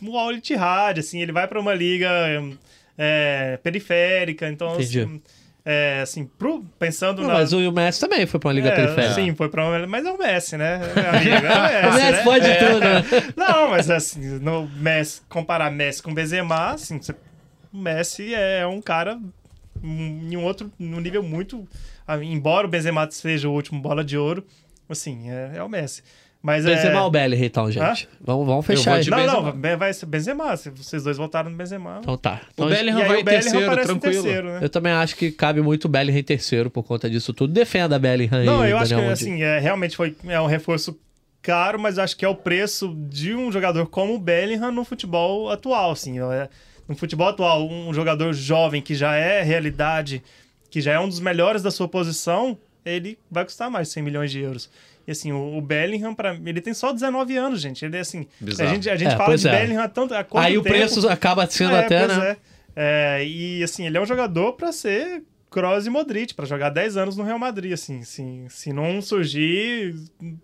[0.03, 2.09] o Al Ittihad, assim, ele vai para uma liga
[2.97, 5.01] é, periférica, então, Entendi.
[5.01, 5.22] assim,
[5.64, 7.34] é, assim pro, pensando Não, na...
[7.34, 9.14] mas o Messi também foi pra uma liga É, periférica.
[9.14, 9.86] Sim, foi pra uma...
[9.86, 10.80] Mas é o Messi, né?
[10.95, 12.22] É amigo, é o O Messi, Messi né?
[12.22, 12.55] pode É.
[12.57, 13.05] tudo, né?
[13.36, 17.14] Não, mas assim, no Messi, comparar Messi com Benzema, assim, você-
[17.72, 19.18] o Messi é um cara
[19.82, 21.66] em um outro, num nível muito...
[22.22, 24.44] Embora o Benzema seja o último bola de ouro,
[24.88, 26.02] assim, é, é o Messi.
[26.42, 27.02] Mas Benzema é...
[27.02, 28.07] ou Bellingham, então, gente?
[28.20, 29.02] Vamos, vamos fechar aí.
[29.02, 29.52] de Não, Benzema.
[29.55, 30.55] não, vai ser Benzema.
[30.59, 32.00] Se vocês dois votaram no Benzema.
[32.02, 32.42] Então tá.
[32.48, 34.00] O Então, Bellingham e aí vai o em Bellingham terceiro, tranquilo.
[34.22, 34.59] terceiro, né?
[34.61, 37.50] Eu também acho que cabe muito o Bellingham em terceiro por conta disso tudo.
[37.50, 40.98] Defenda a Bellingham Não, eu acho que assim, é, realmente foi é um reforço
[41.40, 45.50] caro, mas acho que é o preço de um jogador como o Bellingham no futebol
[45.50, 46.18] atual, assim.
[46.20, 46.50] É,
[46.86, 50.22] no futebol atual, um jogador jovem que já é realidade,
[50.75, 54.03] que já é um dos melhores da sua posição, ele vai custar mais de 100
[54.03, 54.68] milhões de euros.
[55.07, 57.85] E assim, o, o Bellingham, pra, ele tem só 19 anos, gente.
[57.85, 58.27] Ele é assim.
[58.43, 58.70] A Bizarro.
[58.70, 59.51] gente, a gente É, fala de é.
[59.53, 60.12] Bellingham há tanto.
[60.14, 60.75] Há quanto Aí o tempo?
[60.75, 62.37] preço acaba sendo É, até, pois né?
[62.75, 63.18] é.
[63.20, 66.97] É, e assim, ele é um jogador pra ser Kroos e Modric, pra jogar 10
[66.97, 69.95] anos no Real Madrid, assim, se, se não surgir,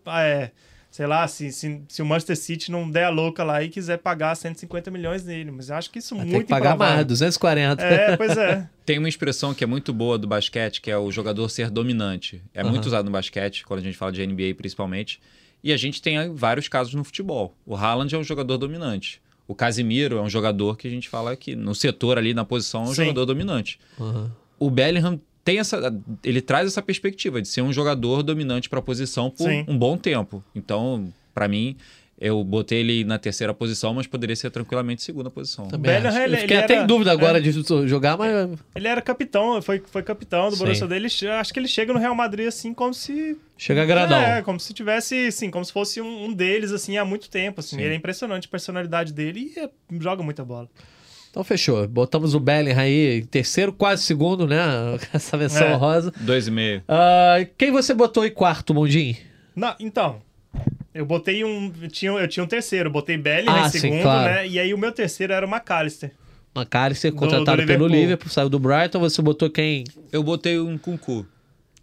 [0.07, 0.53] é,
[1.01, 3.97] sei lá, se, se, se o Manchester City não der a louca lá e quiser
[3.97, 6.97] pagar 150 milhões nele, mas eu acho que isso Vai muito ter que pagar improvável.
[6.97, 7.83] mais, 240.
[7.83, 8.69] É, pois é.
[8.85, 12.43] Tem uma expressão que é muito boa do basquete, que é o jogador ser dominante.
[12.53, 12.69] É Aham.
[12.69, 15.19] muito usado no basquete, quando a gente fala de NBA principalmente.
[15.65, 17.57] E a gente tem vários casos no futebol.
[17.65, 19.23] O Haaland é um jogador dominante.
[19.49, 22.83] O Casimiro é um jogador que a gente fala que no setor ali, na posição,
[22.83, 23.05] é um Sim.
[23.07, 23.81] jogador dominante.
[23.99, 24.31] Uhum.
[24.59, 25.81] O Bellingham tem essa,
[26.25, 29.65] ele traz essa perspectiva de ser um jogador dominante para a posição por Sim.
[29.67, 30.43] um bom tempo.
[30.55, 31.77] Então, para mim,
[32.21, 35.67] eu botei ele na terceira posição, mas poderia ser tranquilamente segunda posição.
[35.69, 36.19] Também Bellingham, acho.
[36.21, 37.41] ele- Eu fiquei ele até era- em dúvida agora é.
[37.41, 37.51] de
[37.89, 40.65] jogar, mas Ele era capitão, foi, foi capitão do Sim.
[40.65, 44.21] Borussia dele, acho que ele chega no Real Madrid assim como se chega gradão.
[44.21, 47.61] É, como se tivesse, assim, como se fosse um, um deles, assim, há muito tempo,
[47.61, 47.77] assim.
[47.77, 47.83] Sim.
[47.83, 50.69] Ele é impressionante a personalidade dele e é- joga muita bola.
[51.31, 51.87] Então fechou.
[51.87, 54.59] Botamos o Bellingham aí em terceiro, quase segundo, né?
[55.15, 55.75] Essa versão É.
[55.75, 56.13] rosa.
[56.21, 56.83] Dois e meio.
[56.89, 59.17] Ah, quem você botou em quarto, Mondinho?
[59.55, 60.21] Não, então,
[60.93, 64.03] eu botei um, eu tinha, eu tinha um terceiro, botei Bellingham Ah, em sim, segundo,
[64.03, 64.33] claro.
[64.35, 64.49] né?
[64.49, 66.11] E aí o meu terceiro era o McAllister.
[66.57, 68.01] McAllister, Do- contratado do pelo Liverpool.
[68.01, 68.99] Liverpool, saiu do Brighton.
[68.99, 69.85] Você botou quem?
[70.11, 71.25] Eu botei um Kunku,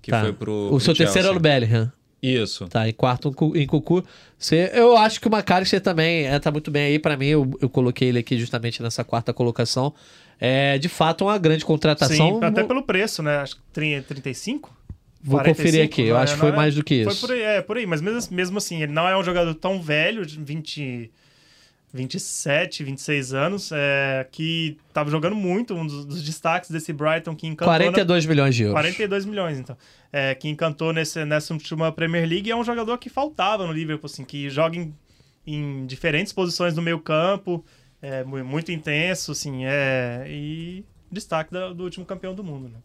[0.02, 0.22] que Tá.
[0.22, 0.52] foi pro.
[0.66, 1.30] o pro seu terceiro Chelsea.
[1.30, 1.92] era o Bellingham.
[2.22, 2.68] Isso.
[2.68, 4.04] Tá, em quarto em Cucu.
[4.38, 7.00] Você, eu acho que o McAllister também entra muito bem aí.
[7.00, 9.94] Pra mim, eu, eu coloquei ele aqui justamente nessa quarta colocação.
[10.40, 12.40] É, de fato, uma grande contratação.
[12.40, 13.38] Sim, até pelo preço, né?
[13.38, 14.76] Acho que 30, 35?
[15.22, 16.02] Vou 45, conferir aqui.
[16.04, 17.22] Eu não é- acho que foi é- mais do que Foi isso.
[17.28, 17.86] por aí, é, por aí.
[17.86, 21.12] Mas mesmo, mesmo assim, ele não é um jogador tão velho, de 20,
[21.98, 27.48] 27, 26 anos, é, que tava jogando muito, um dos, dos destaques desse Brighton que
[27.48, 27.68] encantou...
[27.74, 28.74] na- 42 milhões de euros.
[28.74, 29.78] 42 milhões, então.
[30.12, 33.74] É, que encantou nesse, nessa última Premier League e é um jogador que faltava no
[33.74, 34.94] Liverpool, assim, que joga em,
[35.46, 37.64] em diferentes posições no meio campo,
[38.02, 42.80] é mu- muito intenso, assim, é, e destaque da- do último campeão do mundo, né?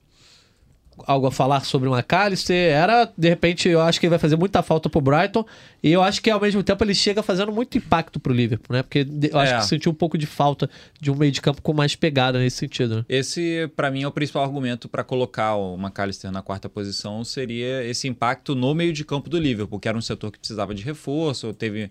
[1.07, 2.55] Algo a falar sobre o McAllister.
[2.55, 5.45] Era, de repente, eu acho que ele vai fazer muita falta pro Brighton.
[5.82, 8.82] E eu acho que ao mesmo tempo ele chega fazendo muito impacto pro Liverpool, né?
[8.82, 9.59] Porque eu acho É.
[9.59, 10.68] que sentiu um pouco de falta
[11.01, 13.05] de um meio de campo com mais pegada nesse sentido, né?
[13.09, 17.82] Esse, pra mim, é o principal argumento para colocar o McAllister na quarta posição seria
[17.84, 20.82] esse impacto no meio de campo do Liverpool, que era um setor que precisava de
[20.82, 21.90] reforço, teve,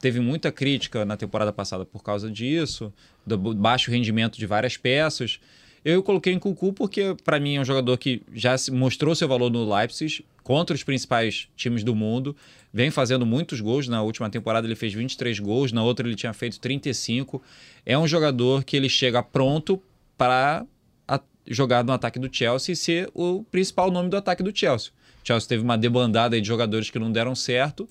[0.00, 2.92] teve muita crítica na temporada passada por causa disso,
[3.26, 5.38] do baixo rendimento de várias peças.
[5.88, 9.52] Eu coloquei em Cucu porque, para mim, é um jogador que já mostrou seu valor
[9.52, 12.34] no Leipzig contra os principais times do mundo.
[12.74, 13.86] Vem fazendo muitos gols.
[13.86, 17.40] Na última temporada ele fez 23 gols, na outra ele tinha feito 35.
[17.86, 19.80] É um jogador que ele chega pronto
[20.18, 20.66] para
[21.46, 24.90] jogar no ataque do Chelsea e ser o principal nome do ataque do Chelsea.
[25.22, 27.88] O Chelsea teve uma debandada de jogadores que não deram certo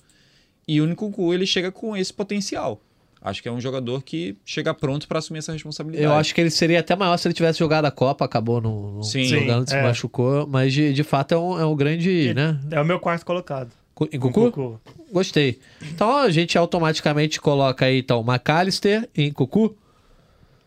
[0.68, 2.78] e o Nkunku ele chega com esse potencial.
[3.20, 6.04] Acho que é um jogador que chega pronto para assumir essa responsabilidade.
[6.04, 8.92] Eu acho que ele seria até maior se ele tivesse jogado a Copa, acabou não,
[8.92, 9.24] não Sim.
[9.24, 9.82] jogando, se é.
[9.82, 12.60] machucou, mas de, de fato é um, é um grande, né?
[12.70, 13.70] É o meu quarto colocado.
[14.12, 14.52] Em Cucu?
[14.52, 14.80] Cucu.
[15.10, 15.58] Gostei.
[15.82, 19.74] Então a gente automaticamente coloca aí então McAllister em Cucu,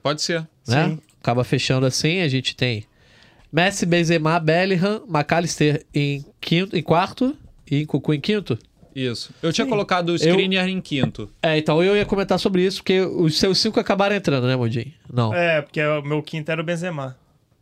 [0.02, 0.48] Pode ser.
[0.68, 0.90] né?
[0.90, 1.00] Sim.
[1.22, 2.86] Acaba fechando assim, a gente tem
[3.52, 7.38] Messi, Benzema, Bellingham, McAllister em quinto, em quarto
[7.70, 8.58] e em Cucu em quinto.
[8.96, 9.32] Isso.
[9.42, 9.70] Eu tinha Sim.
[9.70, 11.30] colocado o Skriniar em quinto.
[11.42, 14.92] É, então eu ia comentar sobre isso, porque os seus cinco acabaram entrando, né, Mundinho?
[15.12, 15.34] Não.
[15.34, 17.18] É, porque o meu quinto era o Benzema.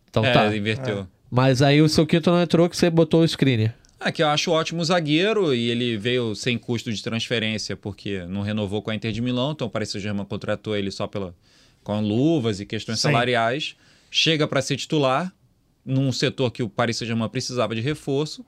[0.09, 0.55] Então é, tá.
[0.55, 1.07] inverteu.
[1.29, 3.73] Mas aí o seu quinto não entrou, que você botou o screener.
[3.99, 8.41] Ah, que eu acho ótimo zagueiro e ele veio sem custo de transferência porque não
[8.41, 11.33] renovou com a Inter de Milão, então o Paris Saint-Germain contratou ele só pela,
[11.83, 13.09] com luvas e questões Sim.
[13.09, 13.75] salariais.
[14.11, 15.33] Chega para ser titular
[15.83, 18.45] num setor que o Paris Saint-Germain precisava de reforço.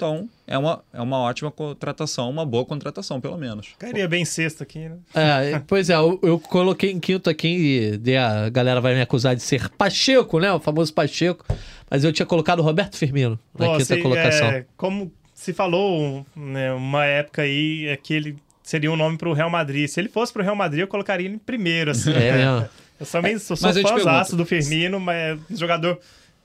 [0.00, 3.68] Então é uma, é uma ótima contratação, uma boa contratação, pelo menos.
[3.78, 4.96] Cairia bem sexto aqui, né?
[5.14, 7.48] É, pois é, eu, eu coloquei em quinto aqui
[7.92, 10.50] e de- a galera vai me acusar de ser Pacheco, né?
[10.50, 11.44] O famoso Pacheco.
[11.90, 14.46] Mas eu tinha colocado o Roberto Firmino na Pô, quinta se- colocação.
[14.48, 19.34] é, como se falou, né, uma época aí, é que ele seria um nome pro
[19.34, 19.86] Real Madrid.
[19.86, 22.10] Se ele fosse pro Real Madrid, eu colocaria ele em primeiro, assim.
[22.14, 22.68] É mesmo.
[22.98, 25.98] Eu também sou, sou Mas eu te fãzaço do Firmino, mas é jogador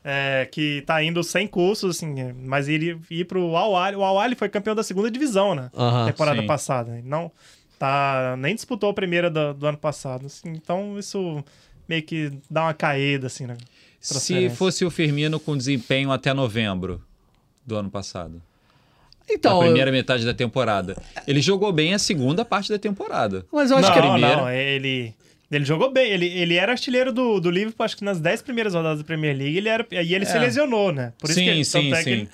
[0.07, 3.95] é, que tá indo sem custos, assim, mas ele ir pro Al-Ahly.
[3.97, 5.71] O Al-Ahly foi campeão da segunda divisão, né?
[6.05, 6.45] Temporada sim.
[6.47, 7.01] passada.
[7.03, 7.31] Não
[7.79, 10.27] tá, nem disputou a primeira do, do ano passado.
[10.27, 11.43] assim, então isso
[11.89, 13.57] meio que dá uma caída, assim, né?
[13.99, 17.01] Se fosse o Firmino com desempenho até novembro
[17.65, 18.39] do ano passado,
[19.27, 20.95] Então, a eu- primeira metade da temporada,
[21.27, 23.43] ele jogou bem a segunda parte da temporada.
[23.51, 25.15] mas eu acho não, que primeira- não, ele,
[25.55, 26.11] ele jogou bem.
[26.11, 29.35] Ele, ele era artilheiro do, do Liverpool, acho que nas 10 primeiras rodadas da Premier
[29.35, 30.39] League, ele era, e ele se É.
[30.39, 31.13] lesionou, né?
[31.19, 32.09] Por isso sim, que, sim, tanto é que sim.
[32.11, 32.29] ele-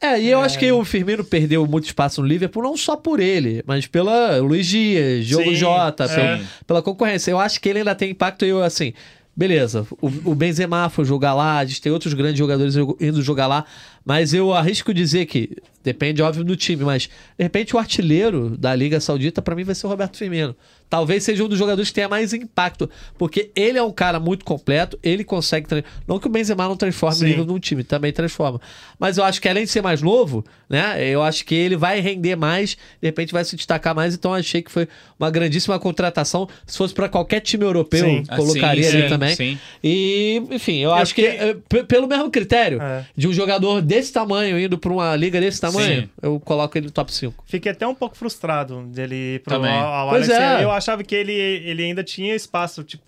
[0.00, 3.20] É, e eu acho que o Firmino perdeu muito espaço no Liverpool, não só por
[3.20, 6.08] ele, mas pela Luiz Dias, Diogo Sim, Jota, é.
[6.08, 7.30] pela, pela concorrência.
[7.30, 8.92] Eu acho que ele ainda tem impacto e eu, assim,
[9.34, 13.46] beleza, o, o Benzema foi jogar lá, a gente tem outros grandes jogadores indo jogar
[13.46, 13.64] lá,
[14.04, 18.74] mas eu arrisco dizer que, depende, óbvio, do time, mas, de repente, o artilheiro da
[18.74, 20.54] Liga Saudita, pra mim, vai ser o Roberto Firmino.
[20.90, 22.88] Talvez seja um dos jogadores que tenha mais impacto,
[23.18, 25.66] porque ele é um cara muito completo, ele consegue...
[25.66, 27.26] tra- Não que o Benzema não transforme o Sim.
[27.26, 28.60] nível de um time, também transforma.
[28.98, 31.02] Mas eu acho que além de ser mais novo, né?
[31.10, 34.14] Eu acho que ele vai render mais, de repente vai se destacar mais.
[34.14, 34.86] Então eu achei que foi
[35.18, 36.48] uma grandíssima contratação.
[36.66, 38.22] Se fosse para qualquer time europeu, Sim.
[38.28, 39.34] Ah, colocaria sim, ali sim, também.
[39.34, 39.58] sim.
[39.82, 43.04] E, enfim, eu, Eu acho que fiquei- eh, p- pelo mesmo critério É.
[43.16, 46.08] de um jogador desse tamanho indo para uma liga desse tamanho, Sim.
[46.22, 47.44] eu coloco ele no top 5.
[47.46, 49.70] Fiquei até um pouco frustrado dele ir pro Também.
[49.72, 50.60] Al- Al- Pois Alex.
[50.60, 50.64] é.
[50.64, 53.04] Eu achava que ele, ele ainda tinha espaço, tipo,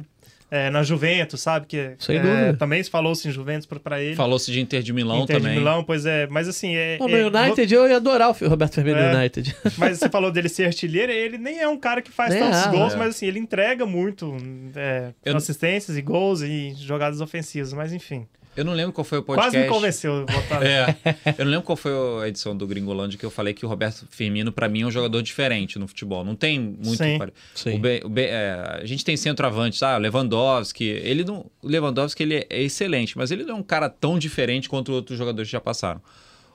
[0.48, 1.66] é, na Juventus, sabe?
[1.66, 2.54] Que, Sem é, dúvida.
[2.56, 4.14] Também se falou-se em Juventus pra, pra ele.
[4.14, 5.54] Falou-se de Inter de Milão Inter também.
[5.54, 6.28] de Milão, pois é.
[6.28, 6.98] Mas assim, é.
[7.00, 9.14] No é, United, eu ia adorar o Roberto Firmino no É.
[9.16, 9.56] United.
[9.76, 12.64] Mas você falou dele ser artilheiro, ele nem é um cara que faz Nem tantos
[12.64, 12.96] é, gols, é.
[12.96, 14.36] mas assim, ele entrega muito
[14.76, 18.24] é, Eu- assistências e gols e jogadas ofensivas, mas enfim.
[18.56, 19.50] Eu não lembro qual foi o podcast.
[19.54, 20.62] Quase me convenceu botar.
[20.66, 20.96] É,
[21.38, 21.92] eu não lembro qual foi
[22.22, 24.90] a edição do Gringolândia que eu falei que o Roberto Firmino, pra mim, é um
[24.90, 26.24] jogador diferente no futebol.
[26.24, 26.96] Não tem muito.
[26.96, 27.18] Sim.
[27.18, 27.74] pare- Sim.
[27.74, 29.98] O Be- o Be- é, a gente tem centroavante, sabe?
[30.00, 30.84] O Lewandowski.
[30.84, 34.68] Ele não, o Lewandowski ele é excelente, mas ele não é um cara tão diferente
[34.68, 36.00] quanto outros jogadores que já passaram.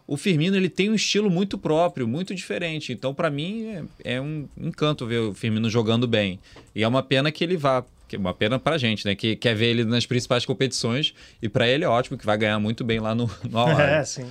[0.08, 2.92] O Firmino ele tem um estilo muito próprio, muito diferente.
[2.92, 6.40] Então, pra mim, é, é um encanto ver o Firmino jogando bem.
[6.76, 7.86] E é uma pena que ele vá.
[8.12, 9.16] Que é Uma pena pra gente, né?
[9.16, 11.14] Que quer ver ele nas principais competições.
[11.42, 13.62] E pra ele é ótimo, que vai ganhar muito bem lá no, no.
[13.80, 14.26] É, sim.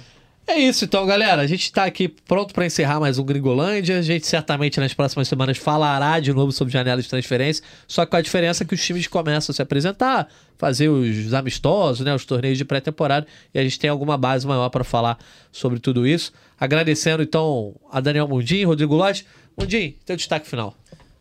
[0.46, 1.40] É isso então, galera.
[1.40, 3.98] A gente tá aqui pronto para encerrar mais um Gringolândia.
[3.98, 8.10] A gente certamente nas próximas semanas falará de novo sobre janela de transferência, só que
[8.10, 10.28] com a diferença que os times começam a se apresentar,
[10.58, 14.68] fazer os amistosos, né, os torneios de pré-temporada, e a gente tem alguma base maior
[14.70, 15.18] para falar
[15.52, 16.32] sobre tudo isso.
[16.58, 19.24] Agradecendo então a Daniel Mundim, Rodrigo Lodge.
[19.56, 20.74] Mundim, teu destaque final.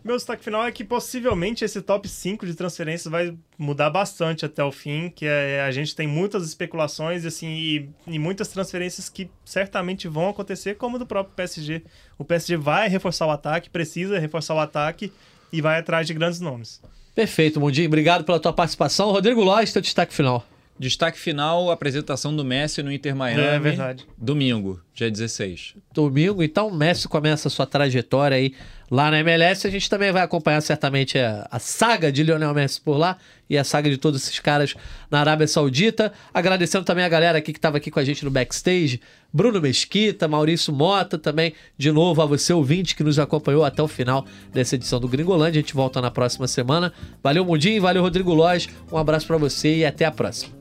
[0.03, 4.63] Meu destaque final é que possivelmente esse top 5 de transferências vai mudar bastante até
[4.63, 9.29] o fim, que é, a gente tem muitas especulações assim, e, e muitas transferências que
[9.43, 11.83] certamente vão acontecer, como do próprio PSG.
[12.17, 15.11] O PSG vai reforçar o ataque, precisa reforçar o ataque
[15.51, 16.81] e vai atrás de grandes nomes.
[17.13, 17.85] Perfeito, Mundim.
[17.85, 19.11] Obrigado pela tua participação.
[19.11, 20.45] Rodrigo Lodge, teu destaque final.
[20.79, 23.41] Destaque final, apresentação do Messi no Inter Miami.
[23.41, 24.07] É verdade.
[24.17, 25.75] Domingo, dia 16.
[25.93, 26.41] domingo.
[26.41, 28.55] Então, o Messi começa a sua trajetória aí
[28.89, 29.67] lá na MLS.
[29.67, 33.17] A gente também vai acompanhar certamente a, a saga de Lionel Messi por lá
[33.49, 34.75] e a saga de todos esses caras
[35.09, 36.13] na Arábia Saudita.
[36.33, 39.01] Agradecendo também a galera aqui que estava aqui com a gente no backstage.
[39.31, 43.87] Bruno Mesquita, Maurício Mota, também de novo a você ouvinte que nos acompanhou até o
[43.87, 45.59] final dessa edição do Gringolândia.
[45.59, 46.91] A gente volta na próxima semana.
[47.21, 48.67] Valeu, Mundinho, valeu, Rodrigo Loz.
[48.91, 50.57] Um abraço para você e até a próxima.